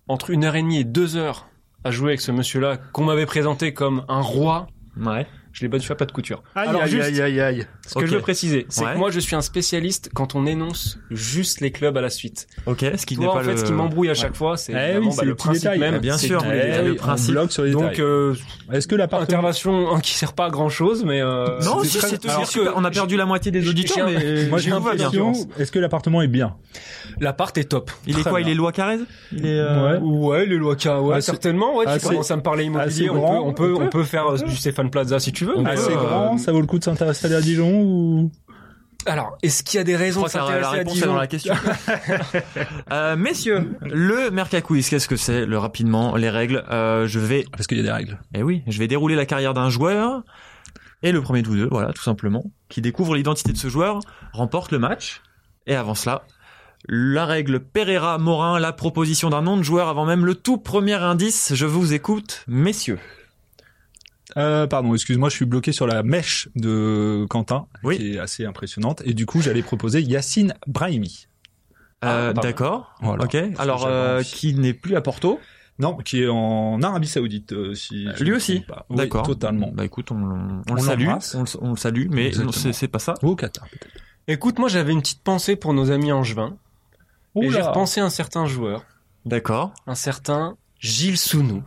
[0.09, 1.47] entre une heure et demie et deux heures
[1.85, 4.67] à jouer avec ce monsieur-là qu'on m'avait présenté comme un roi.
[5.01, 5.27] Ouais.
[5.61, 6.43] Je l'ai battu à pas de couture.
[6.55, 7.67] Aïe, Alors, aïe, juste- aïe, aïe, aïe.
[7.87, 8.95] Ce que je veux préciser, c'est Ouais.
[8.95, 12.47] que moi je suis un spécialiste quand on énonce juste les clubs à la suite.
[12.65, 14.57] Ok, ce qui n'est Toi, pas en fait, le ce qui m'embrouille à chaque fois,
[14.57, 15.95] c'est Eh oui, bah, c'est le les petits principe même.
[15.97, 17.33] Eh bien sûr, Eh le oui, on principe.
[17.33, 18.35] bloque sur les Donc, euh,
[18.73, 21.99] Est-ce que l'appartement intervention hein, qui sert pas à grand chose, mais euh, Non, si,
[22.01, 24.77] c'est que On a perdu la moitié des j'ai- auditeurs, j'ai Moi, j'ai bien.
[24.81, 26.57] l'impression, est-ce que l'appartement est bien?
[27.19, 27.91] L'appart est top.
[28.07, 28.49] Il est quoi bien.
[28.49, 28.99] Il est loi Carrez?
[29.33, 30.47] Il est euh, Ouais.
[30.47, 31.77] Les lois Assez- certainement.
[31.77, 33.11] Ouais, tu commences à me parler immobilier.
[33.11, 33.85] On peut, grand, on peut, on peut.
[33.85, 35.50] on peut faire euh, du Stéphane Plaza si tu veux.
[35.57, 38.31] On mais, peut, Assez euh, grand, ça vaut le coup de s'installer à Dijon ou?
[39.07, 40.81] Alors, est-ce qu'il y a des Je raisons de crois que la, la s'intéresser à
[40.81, 41.55] est Dijon dans la question.
[42.93, 46.65] euh, messieurs, le Merca Quiz, qu'est-ce que c'est Le rapidement, les règles?
[46.71, 48.19] Euh, je vais, Parce qu'il y a des règles.
[48.35, 50.23] eh oui, je vais dérouler la carrière d'un joueur
[51.03, 54.01] et le premier de vous deux, voilà, tout simplement, qui découvre l'identité de ce joueur,
[54.33, 55.23] remporte le match.
[55.67, 56.23] Et avant cela,
[56.89, 60.95] la règle Pereira Morin, la proposition d'un nom de joueur avant même le tout premier
[60.95, 61.55] indice.
[61.55, 62.99] Je vous écoute, messieurs.
[64.37, 67.97] Euh, pardon, excuse-moi, je suis bloqué sur la mèche de Quentin, Oui.
[67.99, 69.03] qui est assez impressionnante.
[69.05, 71.27] Et du coup, j'allais proposer Yacine Brahimi.
[72.05, 72.41] Euh, Ah.
[72.41, 72.95] D'accord.
[73.03, 73.25] Voilà.
[73.25, 73.37] Ok.
[73.59, 75.39] Alors, euh, qui n'est plus à Porto?
[75.79, 78.65] Non, qui est en Arabie Saoudite, euh, si Lui aussi.
[78.91, 79.23] Oui, D'accord.
[79.27, 79.71] totalement.
[79.73, 82.33] Bah écoute, on, on, On le salue, on, le- on le salue, mais
[82.73, 83.15] c'est pas ça.
[83.23, 83.95] Ou au Qatar, peut-être.
[84.29, 86.57] Écoute, moi j'avais une petite pensée pour nos amis angevins.
[87.41, 88.85] Et j'ai repensé à un certain joueur,
[89.25, 89.73] D'accord.
[89.87, 91.63] un certain Gilles Sounou,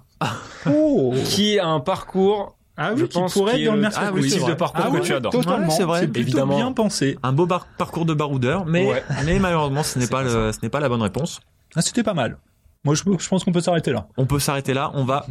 [0.66, 4.02] Oh qui a un parcours Ah je oui, qui pense pourrait être dans le Merca
[4.06, 5.32] Ah oui, type de parcours Ah que tu adores.
[5.34, 6.02] Totalement, Ouais, c'est vrai.
[6.08, 6.56] plutôt Évidemment.
[6.56, 7.18] bien pensé.
[7.24, 9.04] Un beau bar- parcours de baroudeur, mais, Ouais.
[9.26, 11.42] mais malheureusement, ce n'est pas, pas le, ce n'est pas la bonne réponse.
[11.76, 12.38] Ah, c'était pas mal.
[12.86, 14.08] Moi, je, je pense qu'on peut s'arrêter là.
[14.18, 14.92] On peut s'arrêter là.
[14.94, 15.26] On va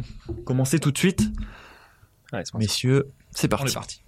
[0.45, 1.21] commencer tout de suite.
[2.31, 2.57] Ouais, c'est parti.
[2.57, 3.71] Messieurs, c'est On parti.
[3.71, 4.01] est parti.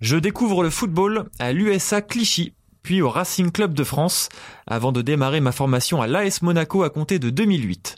[0.00, 4.28] Je découvre le football à l'USA Clichy, puis au Racing Club de France,
[4.66, 7.96] avant de démarrer ma formation à l'AS Monaco à compter de 2008.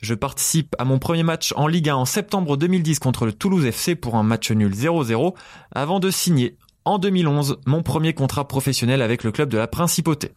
[0.00, 3.66] Je participe à mon premier match en Ligue 1 en septembre 2010 contre le Toulouse
[3.66, 5.34] FC pour un match nul 0-0,
[5.72, 10.32] avant de signer en 2011 mon premier contrat professionnel avec le club de la Principauté.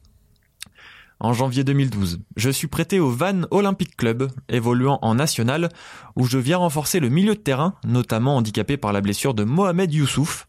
[1.19, 5.69] En janvier 2012, je suis prêté au Van Olympic Club, évoluant en national,
[6.15, 9.93] où je viens renforcer le milieu de terrain, notamment handicapé par la blessure de Mohamed
[9.93, 10.47] Youssouf.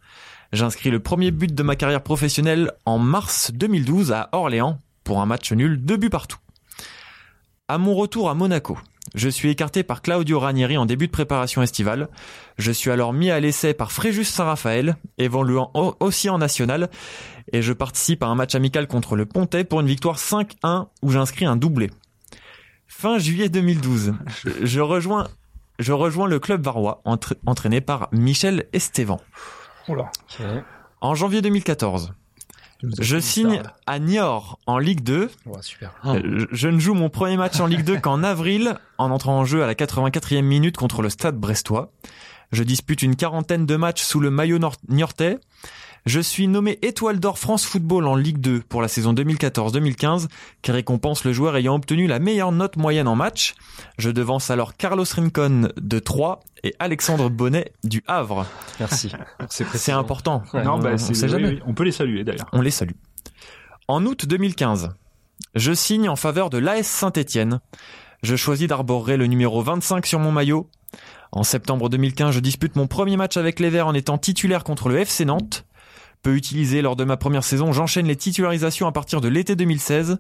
[0.55, 5.27] J'inscris le premier but de ma carrière professionnelle en mars 2012 à Orléans pour un
[5.27, 6.39] match nul, deux buts partout.
[7.69, 8.79] À mon retour à Monaco,
[9.15, 12.09] je suis écarté par Claudio Ranieri en début de préparation estivale.
[12.59, 16.89] Je suis alors mis à l'essai par Fréjus Saint-Raphaël, évoluant au- aussi en national,
[17.53, 21.11] et je participe à un match amical contre le Pontet pour une victoire 5-1 où
[21.11, 21.91] j'inscris un doublé.
[22.87, 24.15] Fin juillet 2012,
[24.63, 25.29] je rejoins,
[25.79, 29.19] je rejoins le club varois, entra- entraîné par Michel Estevan.
[29.89, 30.11] Oula.
[31.01, 32.15] En janvier 2014,
[32.99, 35.31] je signe à Niort en Ligue 2.
[35.47, 35.93] Ouais, super.
[36.05, 39.45] Euh, Je ne joue mon premier match en Ligue 2 qu'en avril, en entrant en
[39.45, 41.93] jeu à la 84e minute contre le Stade Brestois.
[42.51, 45.39] Je dispute une quarantaine de matchs sous le maillot niortais.
[46.05, 50.27] Je suis nommé Étoile d'Or France Football en Ligue 2 pour la saison 2014-2015,
[50.61, 53.55] qui récompense le joueur ayant obtenu la meilleure note moyenne en match.
[53.99, 58.47] Je devance alors Carlos Rincon de Troyes et Alexandre Bonnet du Havre.
[58.81, 59.13] Merci.
[59.49, 60.43] C'est important.
[60.53, 60.65] Ouais.
[60.65, 61.49] Non, on, bah, on c'est- sait oui, jamais.
[61.51, 62.49] oui, on peut les saluer d'ailleurs.
[62.53, 62.97] On les salue.
[63.87, 64.91] En août 2015,
[65.55, 67.61] je signe en faveur de l'AS Saint-Étienne.
[68.25, 70.69] Je choisis d'arborer le numéro 25 sur mon maillot.
[71.31, 74.89] En septembre 2015, je dispute mon premier match avec les Verts en étant titulaire contre
[74.89, 75.65] le FC Nantes.
[76.23, 80.19] Peu utilisé lors de ma première saison, j'enchaîne les titularisations à partir de l'été 2016.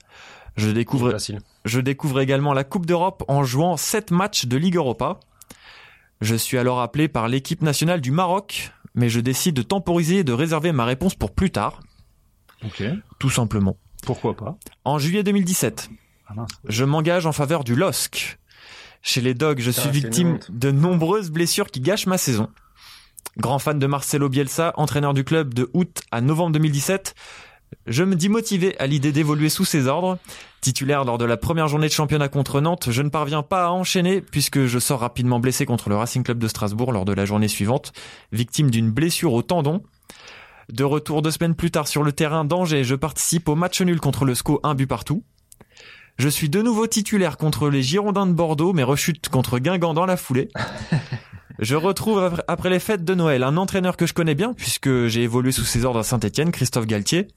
[0.57, 1.17] Je découvre,
[1.65, 5.21] je découvre également la Coupe d'Europe en jouant 7 matchs de Ligue Europa.
[6.21, 10.25] Je suis alors appelé par l'équipe nationale du Maroc, mais je décide de temporiser et
[10.25, 11.81] de réserver ma réponse pour plus tard,
[12.65, 12.83] Ok.
[13.19, 13.77] tout simplement.
[14.05, 14.57] Pourquoi pas?
[14.85, 15.89] En juillet 2017,
[16.29, 16.35] Ah
[16.69, 18.39] je m'engage en faveur du LOSC.
[19.03, 22.49] Chez les Dogs, je suis victime de nombreuses blessures qui gâchent ma saison.
[23.39, 27.15] Grand fan de Marcelo Bielsa, entraîneur du club de août à novembre 2017,
[27.87, 30.19] je me dis motivé à l'idée d'évoluer sous ses ordres.
[30.61, 33.71] Titulaire lors de la première journée de championnat contre Nantes, je ne parviens pas à
[33.71, 37.25] enchaîner puisque je sors rapidement blessé contre le Racing Club de Strasbourg lors de la
[37.25, 37.93] journée suivante,
[38.31, 39.83] victime d'une blessure au tendon.
[40.69, 44.01] De retour deux semaines plus tard sur le terrain d'Angers, je participe au match nul
[44.01, 45.25] contre le SCO, un but partout.
[46.19, 50.07] Je suis de nouveau titulaire contre les Girondins de Bordeaux, mais rechute contre Guingamp dans
[50.07, 50.51] la foulée.
[51.63, 55.23] Je retrouve après- les fêtes de Noël un entraîneur que je connais bien puisque j'ai
[55.23, 57.29] évolué sous ses ordres à Saint-Etienne, Christophe Galtier.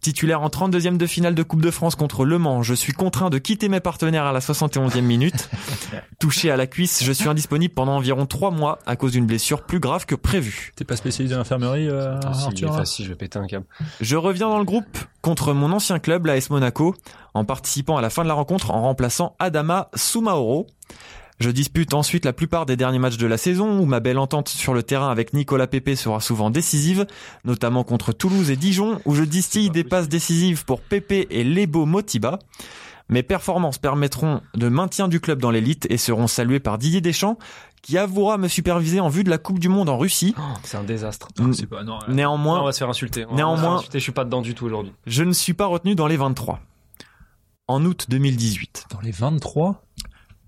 [0.00, 3.30] Titulaire en 32e de finale de Coupe de France contre Le Mans, je suis contraint
[3.30, 5.50] de quitter mes partenaires à la 71e minute.
[6.20, 9.64] Touché à la cuisse, je suis indisponible pendant environ trois mois à cause d'une blessure
[9.64, 10.72] plus grave que prévue.
[10.76, 13.66] T'es pas spécialisé en infirmerie, euh, Ah, si, facile, je vais péter un câble.
[14.00, 16.94] Je reviens dans le groupe contre mon ancien club, l'AS Monaco,
[17.34, 20.68] en participant à la fin de la rencontre en remplaçant Adama Soumaoro.
[21.40, 24.48] Je dispute ensuite la plupart des derniers matchs de la saison où ma belle entente
[24.48, 27.06] sur le terrain avec Nicolas Pepe sera souvent décisive,
[27.44, 31.86] notamment contre Toulouse et Dijon où je distille des passes décisives pour Pepe et Lebo
[31.86, 32.40] Motiba.
[33.08, 37.38] Mes performances permettront de maintien du club dans l'élite et seront saluées par Didier Deschamps
[37.82, 40.34] qui avouera me superviser en vue de la Coupe du Monde en Russie.
[40.36, 41.28] Oh, c'est un désastre.
[41.38, 43.24] Ah, C'est pas, non, Non, Néanmoins, on va se faire insulter.
[43.26, 44.92] On va Néanmoins- se faire insulter, je suis pas dedans du tout aujourd'hui.
[45.06, 46.58] je ne suis pas retenu dans les 23.
[47.68, 48.86] En août 2018.
[48.90, 49.76] Dans les 23 On n'est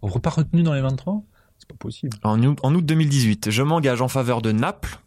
[0.09, 1.23] pas retenu dans les 23
[1.59, 2.17] C'est pas possible.
[2.23, 4.99] En août, en août 2018, je m'engage en faveur de Naples.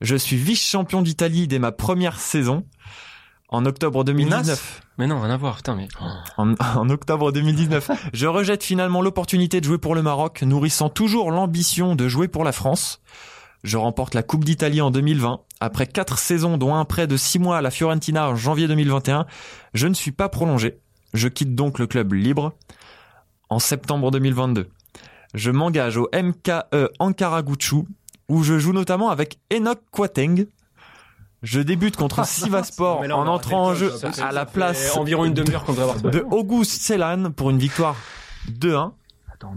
[0.00, 2.64] Je suis vice-champion d'Italie dès ma première saison.
[3.52, 5.88] En octobre 2019, Mais non, rien à voir, putain, mais.
[6.36, 11.32] en, en octobre 2019, je rejette finalement l'opportunité de jouer pour le Maroc, nourrissant toujours
[11.32, 13.00] l'ambition de jouer pour la France.
[13.64, 15.40] Je remporte la Coupe d'Italie en 2020.
[15.58, 19.26] Après quatre saisons, dont un prêt de six mois à la Fiorentina en janvier 2021,
[19.74, 20.78] je ne suis pas prolongé.
[21.12, 22.54] Je quitte donc le club libre.
[23.50, 24.68] En septembre 2022,
[25.34, 27.84] je m'engage au MKE Ankara Gucci,
[28.28, 30.46] où je joue notamment avec Enoch Kwateng.
[31.42, 35.34] Je débute contre Sivaspor là, on en entrant en jeu à la place Environ une
[35.34, 35.64] demi-heure
[36.04, 37.96] de Auguste Celan pour une victoire
[38.50, 38.92] 2-1.
[39.32, 39.54] Attends.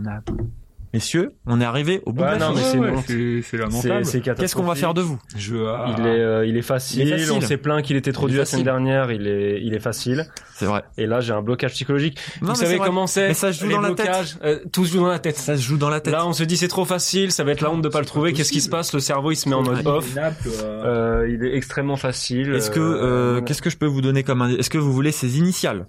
[0.93, 4.05] Messieurs, on est arrivé au bout Ouais, de la non, mais c'est lamentable.
[4.37, 5.19] Qu'est-ce qu'on va faire de vous?
[5.35, 7.07] Je, Il est, euh, il est facile.
[7.07, 7.31] Il est facile.
[7.31, 9.11] On s'est plaint qu'il était trop dur la semaine dernière.
[9.11, 10.27] Il est, il est facile.
[10.53, 10.83] C'est vrai.
[10.99, 12.19] Et là, j'ai un blocage psychologique.
[12.43, 14.05] Non, Vous savez comment c'est ça se joue les dans la tête.
[14.05, 15.35] blocages, euh, tout se joue dans la tête.
[15.35, 16.13] Ça se joue dans la tête.
[16.13, 17.31] Là, on se dit c'est trop facile.
[17.31, 18.33] Ça va être la honte de pas le trouver.
[18.33, 18.93] Qu'est-ce qui se passe?
[18.93, 20.15] Le cerveau, il se met en mode off.
[20.63, 22.53] Euh, il est extrêmement facile.
[22.53, 25.87] Est-ce que qu'est-ce que je peux vous donner comme Est-ce que vous voulez ces initiales?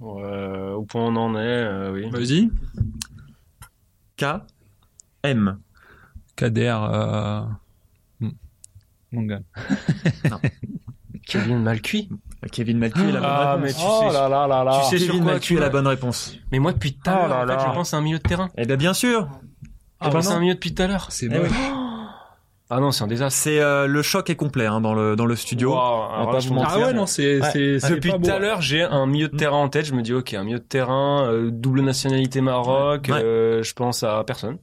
[0.00, 2.08] Au point où on en est, euh, oui.
[2.10, 2.50] Vas-y.
[4.16, 4.24] K
[5.22, 5.58] M.
[6.36, 6.76] Kader.
[6.90, 7.42] Euh...
[8.20, 8.30] hmm.
[9.12, 9.42] Mongan.
[11.26, 12.08] Kevin mal cuit.
[12.52, 13.62] Kevin Malcuit est la bonne Ah, réponse.
[13.62, 14.80] mais tu sais, là là là là.
[14.84, 16.36] tu sais sur Kevin quoi Malcuit est la bonne réponse.
[16.52, 18.50] Mais moi, depuis tout à Oh l'heure, je pense à un milieu de terrain.
[18.58, 19.30] Eh bien bien sûr.
[20.00, 20.36] Ah, bah c'est non.
[20.36, 21.06] un milieu depuis tout à l'heure.
[21.10, 21.42] C'est Eh bon.
[21.44, 21.48] oui.
[22.70, 23.38] Ah non, c'est un désastre.
[23.38, 25.70] C'est euh, le choc est complet hein, dans le dans le studio.
[25.72, 27.78] Wow, On alors va là, pas vous Ah ouais, non, c'est, Ouais.
[27.90, 28.38] Depuis tout à beau.
[28.40, 29.84] l'heure, j'ai un milieu de terrain en tête.
[29.84, 33.08] Je me dis, ok, un milieu de terrain, euh, double nationalité Maroc.
[33.10, 33.22] Ouais.
[33.22, 34.56] euh, je pense à personne.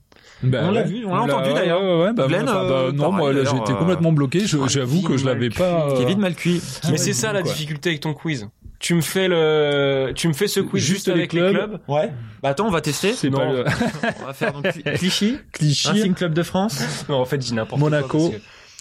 [0.43, 1.81] Bah, On l'a vu, on l'a entendu, ouais, d'ailleurs.
[1.83, 4.39] Ouais, ouais, bah, Glenn, bah, euh, non, moi, j'étais euh, complètement bloqué.
[4.47, 5.89] Je- J'avoue que je l'avais pas.
[5.91, 6.59] euh, Kevin Malcuit.
[6.85, 8.49] Mais ouais, c'est ça la difficulté avec ton quiz.
[8.81, 11.53] Tu me fais le, tu me fais ce quiz Juste juste, les avec les clubs.
[11.55, 11.79] clubs.
[11.87, 12.11] Ouais.
[12.41, 13.13] Bah attends, on va tester.
[13.13, 13.37] C'est Non.
[13.37, 13.63] pas le
[14.23, 15.89] On va faire donc Cli- Clichy, cliché.
[15.89, 16.83] Racing Club de France.
[17.09, 18.17] Non, en fait, j'ai n'importe Monaco.
[18.17, 18.29] quoi.
[18.31, 18.35] que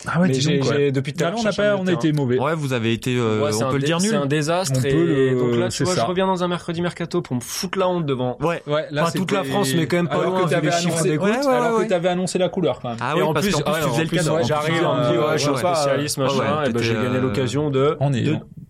[0.06, 0.76] Ah ouais, Mais dis j'ai, donc, ouais.
[0.78, 2.12] j'ai- depuis tout à Ah l'heure, on je a cherche un pas, on a été
[2.12, 2.38] mauvais.
[2.40, 4.16] Ouais, vous avez été, euh, Ouais, c'est on peut le dé- dire C'est nul.
[4.16, 6.00] un désastre On et, peut le- donc là, tu c'est vois, ça.
[6.00, 8.38] je reviens dans un mercredi mercato pour me foutre la honte devant.
[8.40, 8.62] Ouais.
[8.66, 10.72] Ouais, Pas toute la France, mais quand même pas alors loin, que vu t'avais les
[10.76, 12.98] annoncé, des ouais, ouais, alors Ouais, que t'avais annoncé la couleur quand même.
[13.02, 14.30] Ah et oui, en parce plus, qu'en plus, ouais, tu en faisais le plus, cadeau.
[14.30, 15.74] ouais, En plus, j'arrive, tu on me dit, ouais, je suis ouais, ouais.
[15.74, 17.96] spécialiste, Ah machin, ouais, et ben j'ai gagné euh, l'occasion de.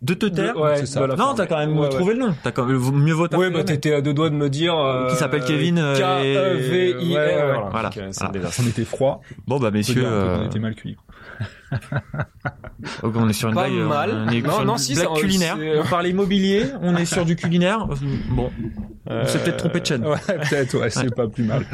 [0.02, 0.56] On de, te taire.
[0.56, 1.06] Ouais, c'est ça.
[1.06, 1.88] Non, t'as quand même Ouais, ouais.
[1.90, 2.34] trouvé le nom.
[2.42, 4.74] T'as quand même mieux vaut Ouais, taper bah t'étais à deux doigts de me dire.
[4.78, 6.22] euh, Qui s'appelle Kevin, euh, K-E-V-I-R.
[6.24, 7.68] et- ouais, ouais, voilà.
[7.70, 7.88] voilà.
[7.90, 8.48] Donc, euh.
[8.58, 9.20] On était froid.
[9.46, 10.96] Bon bah On messieurs, qu'on était mal cuits.
[13.02, 14.10] ok, on est sur une Pas blague, euh, mal.
[14.26, 15.56] on est Non, sur non, une si, blague ça- culinaire.
[15.58, 17.86] c'est- On parlait immobilier, on est sur du culinaire.
[18.30, 18.50] Bon,
[19.06, 20.04] on s'est peut-être trompé de chaîne.
[20.06, 21.64] Ouais, peut-être, ouais, c'est pas plus mal.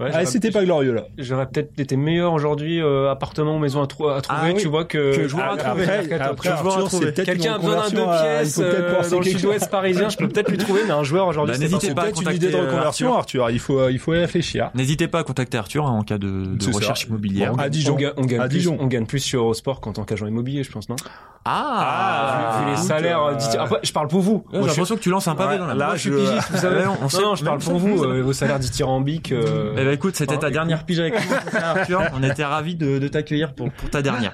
[0.00, 1.04] Ouais, Ah, c'était pas glorieux là.
[1.18, 4.60] J'aurais peut-être été meilleur aujourd'hui, euh, appartement ou maison à, trou- à trouver, Ah oui.
[4.60, 5.82] tu vois, que, Que joueur à après- trouver.
[5.84, 8.62] après- Après, après- à c'est Quelqu'un a besoin d'un deux à- pièces euh,
[9.10, 9.40] dans le quelque chose.
[9.42, 12.00] sud-ouest parisien, je peux peut-être lui trouver, mais un joueur aujourd'hui, Bah, c'est n'hésitez pas
[12.00, 13.50] à Peut-être une contacter, idée de euh, reconversion, Arthur.
[13.50, 14.70] Il faut, il faut réfléchir.
[14.74, 17.52] N'hésitez pas à contacter Arthur hein, en cas de, C'est recherche immobilière.
[17.58, 17.98] À À Dijon.
[18.80, 20.96] on gagne plus sur Eurosport qu'en tant qu'agent immobilier, je pense, non?
[21.44, 23.22] Ah, Vu les écoute, salaires.
[23.22, 24.44] euh, dit- Après, je parle pour vous.
[24.52, 26.50] J'ai l'impression que tu lances un pavé Ouais, dans la là, moi, je suis pigiste,
[26.50, 26.80] vous savez.
[26.80, 28.04] Ouais, on sait- non, non, je parle pour vous.
[28.04, 29.32] euh, vos salaires dithyrambiques.
[29.32, 32.02] euh, Eh ben écoute, c'était ta dernière pige avec nous, Arthur.
[32.14, 34.32] On était ravis de, de t'accueillir pour, pour ta dernière.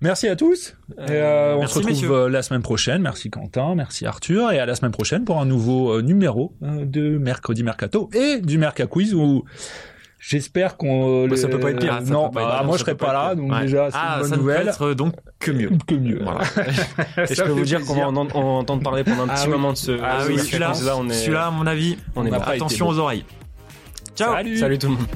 [0.00, 0.74] Merci à tous.
[0.98, 2.10] Et, euh, on merci, se retrouve messieurs.
[2.12, 3.00] euh, la semaine prochaine.
[3.00, 4.50] Merci Quentin, merci Arthur.
[4.52, 8.40] Et à la semaine prochaine pour un nouveau euh, numéro euh, de Mercredi Mercato et
[8.40, 9.44] du Merca Quiz où
[10.26, 11.28] j'espère qu'on...
[11.28, 13.28] Bah, ça peut pas être pire, Non, pas bah, moi je serai peut pas pas
[13.28, 13.60] là, donc Ouais.
[13.62, 14.68] déjà c'est ah, une bonne ça ne peut nouvelle.
[14.68, 15.70] être donc que mieux.
[15.86, 16.20] Que mieux.
[16.22, 16.40] Voilà.
[17.30, 19.46] Et je peux vous dire qu'on va en, en entendre parler pendant un Ah petit
[19.46, 19.52] oui.
[19.52, 19.92] moment de ce.
[20.02, 21.12] Ah oui, celui-là, on est.
[21.12, 23.24] celui-là, à mon avis, on est pas été attention aux oreilles.
[24.16, 24.32] Ciao.
[24.32, 24.56] Salut.
[24.56, 25.06] Salut tout le monde.